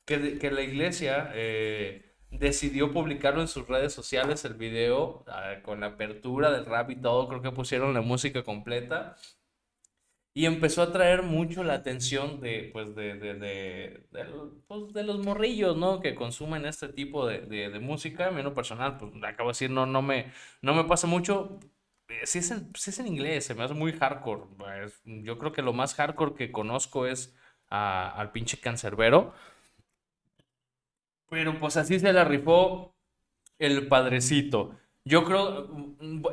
[0.07, 5.89] que, la iglesia eh, decidió publicarlo en sus redes sociales, el video, ah, con la
[5.89, 9.17] apertura del rap y todo, creo que pusieron la música completa.
[10.33, 14.07] Y empezó a traer mucho la atención de, pues, de, de, de,
[14.69, 16.01] pues, de los morrillos, ¿no?
[16.01, 18.27] Que consumen este tipo de, música.
[18.27, 21.07] A mí en lo personal, pues, acabo de decir, no, no, me, no me pasa
[21.07, 21.59] mucho.
[22.09, 24.43] Eh, si es, en, si es en inglés, se me hace muy hardcore.
[25.05, 27.35] yo creo que lo más hardcore que conozco es
[27.69, 29.33] al pinche cancerbero.
[31.29, 32.95] Pero pues así se la rifó
[33.59, 34.77] el padrecito.
[35.05, 35.69] Yo creo,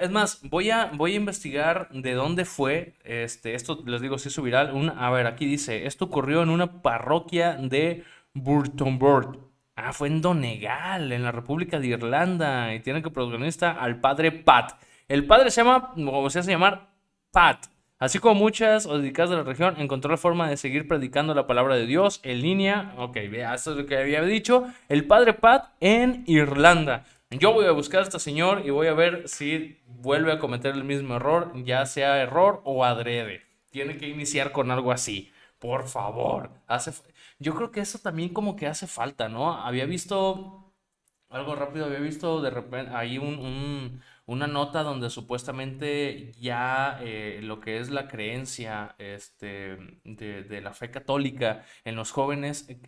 [0.02, 4.30] es más, voy a, voy a investigar de dónde fue, este, esto les digo, si
[4.30, 4.74] es viral.
[4.74, 9.38] Un, a ver, aquí dice, esto ocurrió en una parroquia de Burtonburg.
[9.76, 14.32] Ah, fue en Donegal, en la República de Irlanda, y tiene que protagonista al padre
[14.32, 14.74] Pat.
[15.08, 16.89] El padre se llama, como se hace llamar,
[17.32, 17.68] Pat.
[18.04, 21.78] Así como muchas dedicadas de la región, encontró la forma de seguir predicando la palabra
[21.78, 22.93] de Dios en línea.
[22.97, 24.68] Ok, vea, esto es lo que había dicho.
[24.89, 27.06] El padre Pat en Irlanda.
[27.30, 30.76] Yo voy a buscar a este señor y voy a ver si vuelve a cometer
[30.76, 33.43] el mismo error, ya sea error o adrede.
[33.70, 35.32] Tiene que iniciar con algo así.
[35.60, 36.49] por favor.
[36.68, 36.91] Hace,
[37.39, 39.54] yo creo que eso también como que hace falta, ¿no?
[39.54, 40.74] Había visto
[41.30, 47.60] algo rápido, había visto de repente ahí un, una nota donde supuestamente ya eh, lo
[47.60, 52.80] que es la creencia este, de, de, la fe católica en los jóvenes, eh,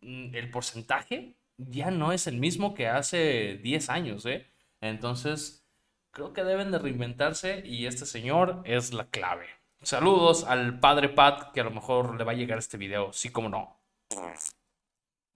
[0.00, 4.46] el porcentaje ya no es el mismo que hace 10 años, ¿eh?
[4.80, 5.64] Entonces,
[6.10, 9.46] creo que deben de reinventarse y este señor es la clave.
[9.82, 13.30] Saludos al padre Pat, que a lo mejor le va a llegar este video, sí
[13.30, 13.80] como no.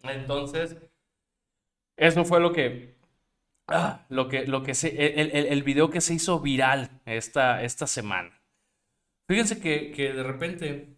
[0.02, 0.76] Entonces,
[1.96, 2.95] eso fue lo que,
[3.68, 4.88] ah, lo que, lo que se,
[5.20, 8.40] el, el, el, video que se hizo viral esta, esta semana.
[9.28, 10.96] Fíjense que, que de repente,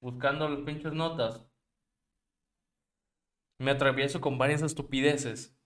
[0.00, 1.46] buscando las pinches notas,
[3.58, 5.56] me atravieso con varias estupideces,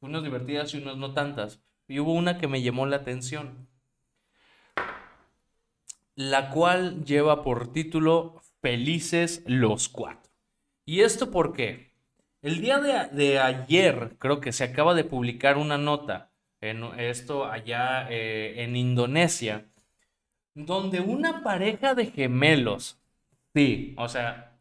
[0.00, 1.62] unas divertidas y unas no tantas.
[1.88, 3.68] Y hubo una que me llamó la atención,
[6.14, 10.32] la cual lleva por título Felices los Cuatro.
[10.84, 11.85] ¿Y esto por qué?
[12.42, 16.30] El día de, ayer creo que se acaba de publicar una nota,
[16.60, 19.66] en esto allá eh, en Indonesia,
[20.54, 22.98] donde una pareja de gemelos,
[23.54, 24.58] sí, o sea,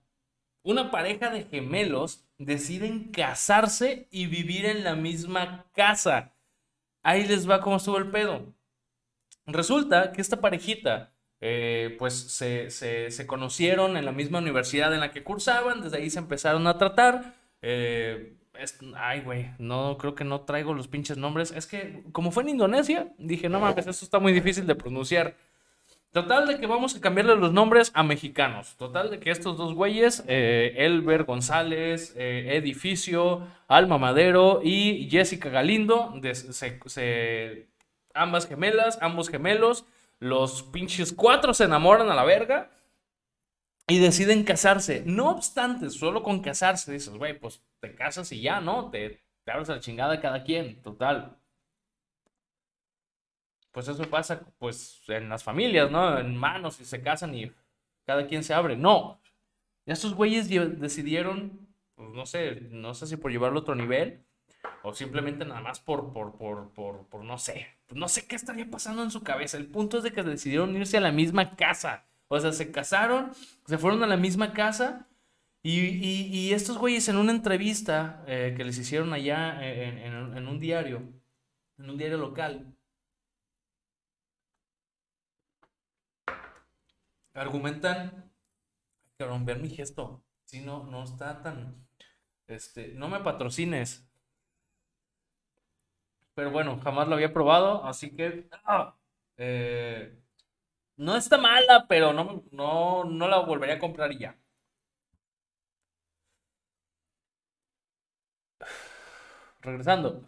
[0.63, 6.33] una pareja de gemelos deciden casarse y vivir en la misma casa.
[7.03, 8.53] Ahí les va cómo estuvo el pedo.
[9.45, 15.11] Resulta que esta parejita, eh, pues se, se, conocieron en la misma universidad en la
[15.11, 17.35] que cursaban, desde ahí se empezaron a tratar.
[17.67, 18.35] Eh,
[18.95, 21.51] ay, güey, no creo que no traigo los pinches nombres.
[21.51, 25.35] Es que como fue en Indonesia, dije, no mames, esto está muy difícil de pronunciar.
[26.11, 28.75] Total de que vamos a cambiarle los nombres a mexicanos.
[28.77, 35.49] Total de que estos dos güeyes, eh, Elber González, eh, Edificio, Alma Madero y Jessica
[35.49, 37.67] Galindo, se,
[38.13, 39.85] ambas gemelas, ambos gemelos,
[40.19, 42.69] los pinches cuatro se enamoran a la verga
[43.87, 45.03] y deciden casarse.
[45.05, 48.89] No obstante, solo con casarse dices, güey, pues te casas y ya, ¿no?
[48.89, 51.37] Te, te abres a la chingada cada quien, total
[53.75, 56.17] pues eso pasa pues en las familias, ¿no?
[56.17, 57.51] En manos y se casan y
[58.05, 58.77] cada quien se abre.
[58.77, 59.19] No.
[59.85, 64.23] Estos güeyes decidieron, pues no sé, no sé si por llevarlo a otro nivel
[64.81, 67.67] o simplemente nada más por, por, por, por, no sé.
[67.85, 69.57] Pues no sé qué estaría pasando en su cabeza.
[69.57, 72.05] El punto es de que decidieron irse a la misma casa.
[72.27, 73.31] O sea, se casaron,
[73.65, 75.07] se fueron a la misma casa.
[75.63, 79.97] Y, y, estos güeyes en una entrevista eh, que les hicieron allá en,
[80.37, 81.01] en un diario,
[81.79, 82.75] en un diario local,
[87.35, 88.31] argumentan,
[89.17, 91.85] que ver mi gesto, si no, no está tan,
[92.47, 94.09] este, no me patrocines.
[96.33, 98.95] Pero bueno, jamás lo había probado, así que, ah,
[99.37, 100.17] eh,
[100.97, 104.35] no está mala, pero no, no, no la volvería a comprar ya.
[109.61, 110.21] Regresando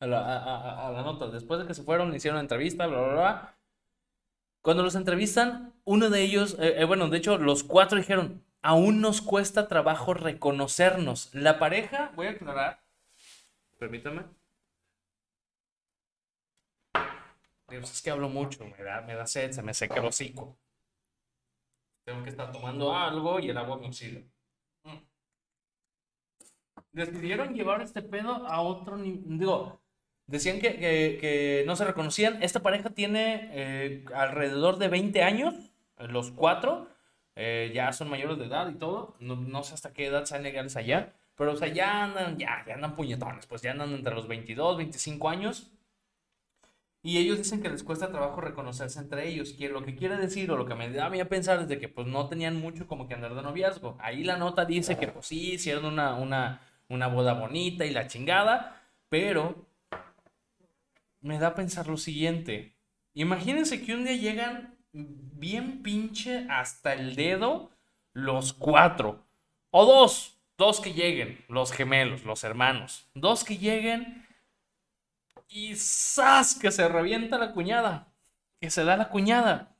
[0.00, 3.56] a la, a nota, después de que se fueron, hicieron entrevista, bla, bla, bla
[4.66, 9.00] cuando los entrevistan, uno de ellos, eh, eh, bueno, de hecho, los cuatro dijeron, aún
[9.00, 11.32] nos cuesta trabajo reconocernos.
[11.32, 12.80] La pareja, voy a aclarar,
[13.78, 14.24] permítame.
[17.68, 20.56] Dios, es que hablo mucho, me da, me da sed, se me seca el hocico.
[22.04, 23.88] Tengo que estar tomando algo y el agua me.
[23.88, 25.02] Mm.
[26.92, 29.38] Decidieron llevar este pedo a otro nivel.
[29.38, 29.80] Digo,
[30.26, 32.42] Decían que, no se reconocían.
[32.42, 35.54] Esta pareja tiene eh, alrededor de 20 años,
[35.98, 36.88] los cuatro.
[37.36, 39.16] Eh, ya son mayores de edad y todo.
[39.20, 41.12] No, sé hasta qué edad sean legales allá.
[41.36, 43.46] Pero, o sea, ya andan, ya, ya andan puñetones.
[43.46, 45.70] Pues ya andan entre los 22, 25 años.
[47.06, 49.52] Y ellos dicen que les cuesta trabajo reconocerse entre ellos.
[49.52, 51.68] Que lo que quiere decir, o lo que me da a mí a pensar, es
[51.68, 53.96] de que pues no tenían mucho como que andar de noviazgo.
[54.00, 58.08] Ahí la nota dice que pues sí, hicieron una, una, una boda bonita y la
[58.08, 58.82] chingada.
[59.08, 59.68] Pero
[61.20, 62.74] me da a pensar lo siguiente.
[63.14, 67.70] Imagínense que un día llegan bien pinche hasta el dedo
[68.14, 69.24] los cuatro.
[69.70, 70.40] O dos.
[70.58, 71.44] Dos que lleguen.
[71.48, 73.06] Los gemelos, los hermanos.
[73.14, 74.25] Dos que lleguen.
[75.48, 76.58] Y ¡zas!
[76.58, 78.12] Que se revienta la cuñada.
[78.60, 79.76] Que se da la cuñada.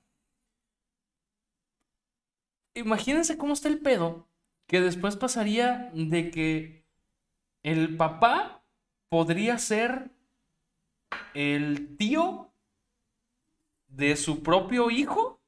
[2.75, 4.29] Imagínense cómo está el pedo.
[4.67, 6.85] Que después pasaría de que
[7.62, 8.62] el papá
[9.09, 10.11] podría ser
[11.35, 12.53] el tío
[13.89, 15.41] de su propio hijo.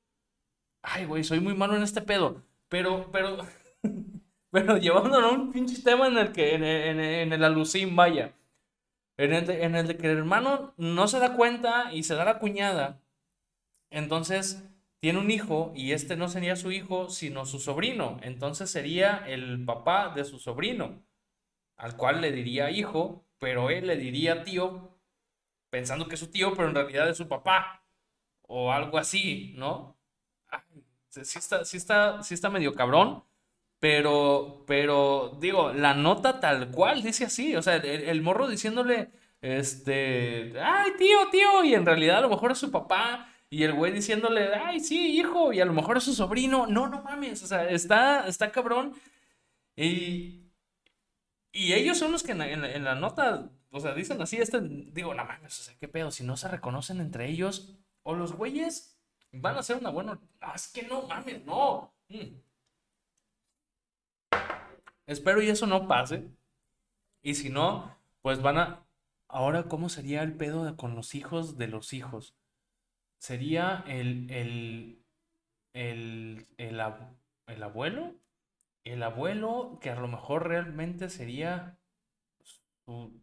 [0.82, 2.42] Ay, güey, soy muy malo en este pedo.
[2.68, 3.38] Pero, pero,
[4.50, 8.34] pero llevándolo a un pinche tema en el que, en, el alucín, vaya.
[9.18, 12.24] En el, de, en el que el hermano no se da cuenta y se da
[12.24, 13.02] la cuñada
[13.90, 14.64] Entonces,
[15.00, 18.18] tiene un hijo y este no sería su hijo, sino su sobrino.
[18.22, 21.02] Entonces sería el papá de su sobrino,
[21.76, 24.98] al cual le diría hijo, pero él le diría tío,
[25.70, 27.84] pensando que es su tío, pero en realidad es su papá.
[28.42, 29.98] O algo así, ¿no?
[31.10, 33.24] sí está, sí está, sí está medio cabrón.
[33.80, 37.54] Pero, pero, digo, la nota tal cual dice así.
[37.54, 39.10] O sea, el, morro diciéndole,
[39.40, 43.32] este, ay, tío, tío, y en realidad a lo mejor es su papá.
[43.50, 46.66] Y el güey diciéndole, ay, sí, hijo, y a lo mejor es su sobrino.
[46.66, 48.94] No, no mames, o sea, está, está cabrón.
[49.76, 50.50] Y,
[51.52, 55.24] y ellos son los que en la, nota, o sea, dicen así, este, digo, no
[55.24, 58.98] mames, o sea, qué pedo, si no se reconocen entre ellos, o los güeyes
[59.32, 61.94] van a ser una buena, ah, es que no mames, no.
[62.08, 62.47] Mm.
[65.08, 66.28] Espero y eso no pase.
[67.22, 68.86] Y si no, pues van a...
[69.26, 72.36] Ahora, ¿cómo sería el pedo con los hijos de los hijos?
[73.16, 75.02] Sería el, el,
[75.72, 76.80] el, el,
[77.46, 78.14] el abuelo.
[78.84, 81.78] El abuelo que a lo mejor realmente sería
[82.84, 83.18] su,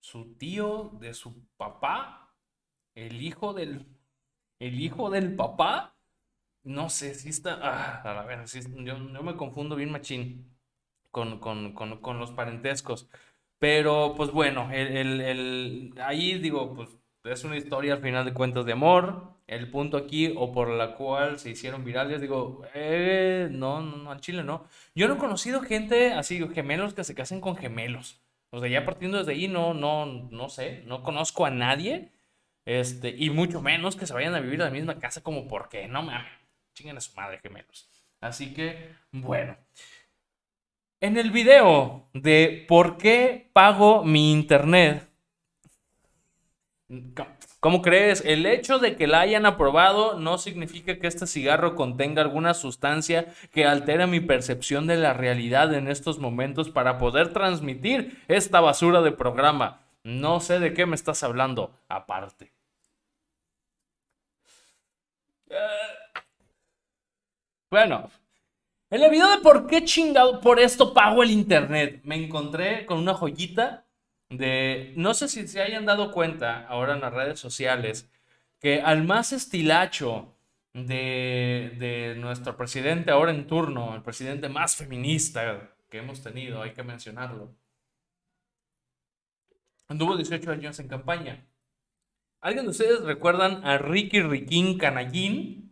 [0.00, 2.34] su tío de su papá.
[2.96, 3.86] El hijo del...
[4.58, 5.96] El hijo del papá
[6.64, 7.58] no sé, si está.
[7.62, 8.44] Ah, a ver,
[8.84, 10.50] yo, me confundo bien machín
[11.10, 11.40] con,
[12.18, 13.08] los parentescos.
[13.58, 18.72] Pero, pues bueno, el, ahí digo, pues es una historia al final de cuentas de
[18.72, 19.34] amor.
[19.46, 24.10] El punto aquí, o por la cual se hicieron virales, digo, eh, no, no, no,
[24.12, 24.66] al chile no.
[24.94, 28.20] Yo no he conocido gente así, gemelos que se casen con gemelos.
[28.50, 32.12] O sea, ya partiendo desde ahí, no, no, no sé, no conozco a nadie.
[32.64, 35.88] Este, y mucho menos que se vayan a vivir en la misma casa, como porque,
[35.88, 36.39] no mames
[36.80, 37.88] chinguen a su madre gemelos.
[38.20, 39.56] Así que, bueno.
[41.00, 45.08] En el video de por qué pago mi internet,
[47.58, 48.22] ¿cómo crees?
[48.26, 53.32] El hecho de que la hayan aprobado no significa que este cigarro contenga alguna sustancia
[53.50, 59.00] que altere mi percepción de la realidad en estos momentos para poder transmitir esta basura
[59.00, 59.80] de programa.
[60.02, 62.52] No sé de qué me estás hablando, aparte.
[67.70, 68.10] Bueno,
[68.90, 72.98] en el video de por qué chingado por esto pago el internet, me encontré con
[72.98, 73.86] una joyita
[74.28, 78.10] de, no sé si se hayan dado cuenta ahora en las redes sociales,
[78.58, 80.34] que al más estilacho
[80.74, 86.72] de, de nuestro presidente ahora en turno, el presidente más feminista que hemos tenido, hay
[86.72, 87.54] que mencionarlo,
[89.86, 91.46] anduvo 18 años en campaña.
[92.40, 95.69] ¿Alguien de ustedes recuerdan a Ricky Riquín Canallín?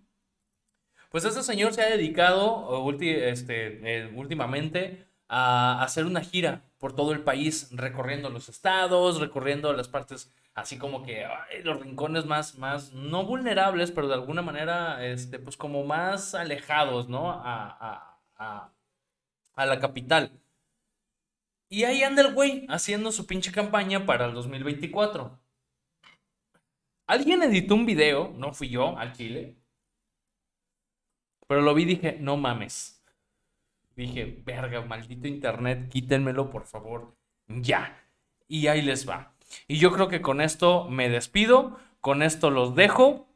[1.08, 7.12] Pues ese señor se ha dedicado este, eh, últimamente a hacer una gira por todo
[7.12, 11.24] el país, recorriendo los estados, recorriendo las partes así como que
[11.62, 17.08] los rincones más, más, no vulnerables, pero de alguna manera, este, pues como más alejados,
[17.08, 17.30] ¿no?
[17.30, 18.72] A, a,
[19.54, 20.32] a la capital.
[21.68, 25.38] Y ahí anda el güey haciendo su pinche campaña para el 2024.
[27.06, 29.57] Alguien editó un video, no fui yo, al Chile,
[31.48, 33.02] pero lo vi y dije, no mames.
[33.96, 37.16] Dije, verga, maldito internet, quítenmelo por favor.
[37.48, 38.00] Ya.
[38.46, 39.32] Y ahí les va.
[39.66, 41.78] Y yo creo que con esto me despido.
[42.00, 43.26] Con esto los dejo.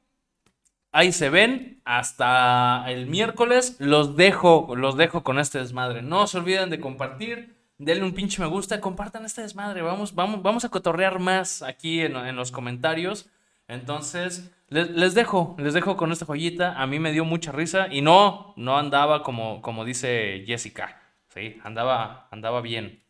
[0.93, 1.81] Ahí se ven.
[1.85, 3.77] Hasta el miércoles.
[3.81, 6.03] Los dejo, los dejo con este desmadre.
[6.03, 7.57] No se olviden de compartir.
[7.79, 8.81] Denle un pinche me gusta.
[8.81, 9.81] Compartan este desmadre.
[9.81, 13.31] Vamos, vamos, vamos a cotorrear más aquí en, en los comentarios.
[13.73, 16.75] Entonces, les, dejo, les dejo con esta joyita.
[16.75, 21.01] A mí me dio mucha risa y no, no andaba como, como dice Jessica.
[21.33, 23.03] Sí, andaba, andaba bien.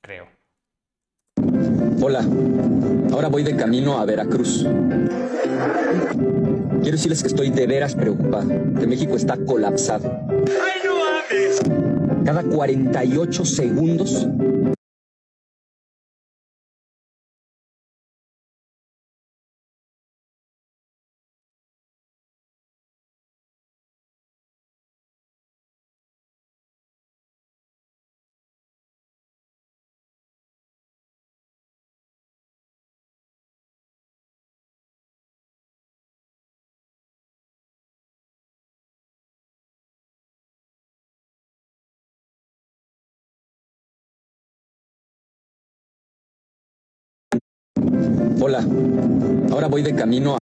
[0.00, 0.26] Creo.
[2.02, 2.24] Hola,
[3.12, 4.66] ahora voy de camino a Veracruz.
[6.82, 10.10] Quiero decirles que estoy de veras preocupado, que México está colapsado.
[10.30, 14.26] ¡Ay, no Cada 48 segundos
[47.76, 48.64] Hola,
[49.52, 50.38] ahora voy de camino a...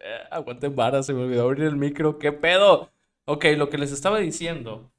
[0.00, 2.18] Eh, aguanten vara, se me olvidó abrir el micro.
[2.18, 2.90] ¿Qué pedo?
[3.26, 4.90] Ok, lo que les estaba diciendo.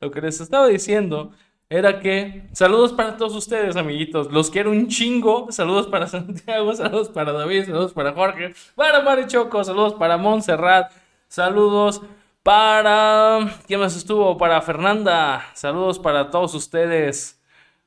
[0.00, 1.32] Lo que les estaba diciendo
[1.70, 4.30] era que saludos para todos ustedes, amiguitos.
[4.30, 5.50] Los quiero un chingo.
[5.50, 10.92] Saludos para Santiago, saludos para David, saludos para Jorge, para Marichoco, saludos para Montserrat,
[11.28, 12.02] saludos
[12.44, 14.36] para ¿quién más estuvo?
[14.36, 15.46] Para Fernanda.
[15.54, 17.40] Saludos para todos ustedes.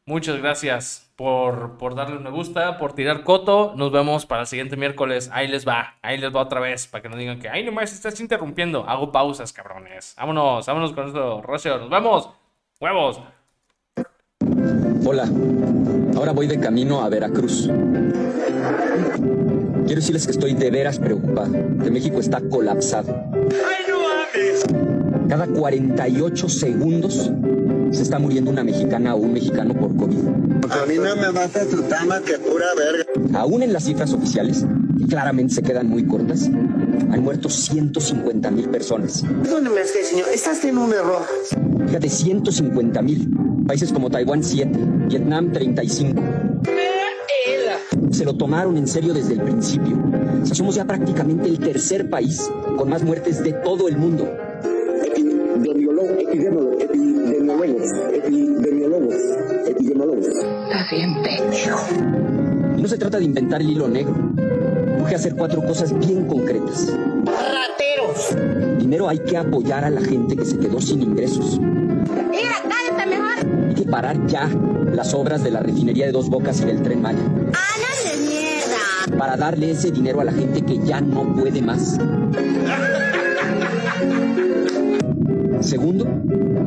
[0.05, 3.73] Muchas gracias por, por darle un me gusta, por tirar coto.
[3.75, 5.29] Nos vemos para el siguiente miércoles.
[5.31, 7.93] Ahí les va, ahí les va otra vez, para que no digan que, ay, nomás
[7.93, 8.83] estás interrumpiendo.
[8.89, 10.15] Hago pausas, cabrones.
[10.17, 11.77] Vámonos, vámonos con esto, Rocio.
[11.77, 12.29] Nos vemos.
[12.81, 13.21] Huevos.
[15.05, 15.29] Hola,
[16.17, 17.69] ahora voy de camino a Veracruz.
[19.85, 21.51] Quiero decirles que estoy de veras preocupado,
[21.83, 23.23] que México está colapsado.
[25.27, 27.31] Cada 48 segundos
[27.91, 30.17] se está muriendo una mexicana o un mexicano por COVID.
[30.69, 33.39] A mí no me mata tu tama que pura verga.
[33.39, 34.65] Aún en las cifras oficiales,
[34.97, 39.23] que claramente se quedan muy cortas, han muerto 150 mil personas.
[39.43, 40.27] Perdóneme usted, señor.
[40.33, 41.23] Estás en un error.
[41.87, 43.29] Fíjate, 150 mil.
[43.65, 44.71] Países como Taiwán 7,
[45.07, 46.21] Vietnam 35.
[48.17, 49.95] Se lo tomaron en serio desde el principio.
[50.41, 54.27] O sea, somos ya prácticamente el tercer país con más muertes de todo el mundo.
[55.05, 59.15] Epidemiólogos, epidemiólogos, epidemiólogos, epidemiólogos,
[59.67, 60.25] epidemiólogos.
[60.25, 61.79] Está bien, pendejo.
[62.75, 64.15] Y no se trata de inventar el hilo negro.
[64.99, 66.91] Urge hacer cuatro cosas bien concretas.
[67.23, 68.35] ¡Rateros!
[68.79, 71.59] Primero hay que apoyar a la gente que se quedó sin ingresos.
[71.59, 73.67] Mira, cállate mejor.
[73.67, 74.49] Hay que parar ya
[74.91, 77.19] las obras de la refinería de Dos Bocas y del Tren Maya.
[79.17, 81.97] Para darle ese dinero a la gente que ya no puede más.
[85.61, 86.05] Segundo,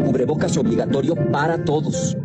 [0.04, 2.16] cubrebocas obligatorio para todos.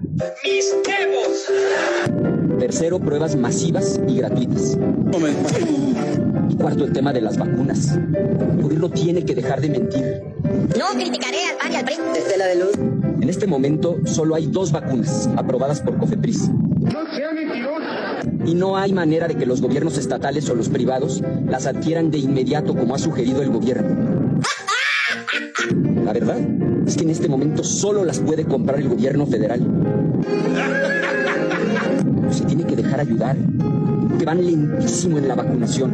[0.44, 2.60] ¡Mis huevos!
[2.60, 4.78] Tercero, pruebas masivas y gratuitas.
[6.50, 7.96] Y cuarto, el tema de las vacunas.
[7.96, 10.24] El gobierno tiene que dejar de mentir.
[10.78, 11.96] No criticaré al PAN y al PRI.
[12.18, 12.76] Estela de luz.
[13.22, 16.50] En este momento solo hay dos vacunas aprobadas por Cofepris.
[18.46, 22.20] Y no hay manera de que los gobiernos estatales o los privados las adquieran de
[22.20, 24.42] inmediato como ha sugerido el gobierno.
[26.04, 26.38] La verdad
[26.86, 29.62] es que en este momento solo las puede comprar el gobierno federal.
[32.30, 33.36] Se tiene que dejar ayudar,
[34.20, 35.92] que van lentísimo en la vacunación.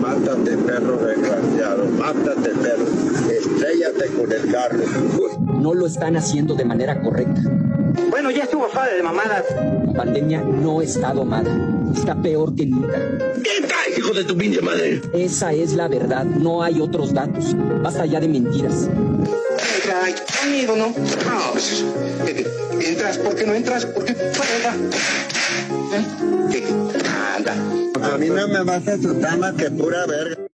[0.00, 1.86] Mátate, perro desgraciado.
[1.98, 2.84] Mátate, perro.
[3.30, 4.78] Estrellate con el carro.
[5.58, 7.42] No lo están haciendo de manera correcta.
[8.10, 9.44] Bueno, ya estuvo suave de mamadas.
[9.86, 11.50] La pandemia no está domada,
[11.94, 12.98] está peor que nunca.
[13.42, 15.00] ¿Qué tal, hijo de tu pinche madre?
[15.12, 17.56] Esa es la verdad, no hay otros datos.
[17.82, 18.88] Basta ya de mentiras.
[20.02, 20.86] Ay, conmigo, ¿no?
[20.88, 21.84] No, pues,
[22.80, 23.18] ¿entras?
[23.18, 23.86] ¿Por qué no entras?
[23.86, 24.12] ¿Por qué?
[24.12, 24.16] ¿Eh?
[26.50, 26.64] ¿Qué?
[27.36, 27.54] Anda.
[28.12, 30.49] A mí no me mata tu tama que pura verga.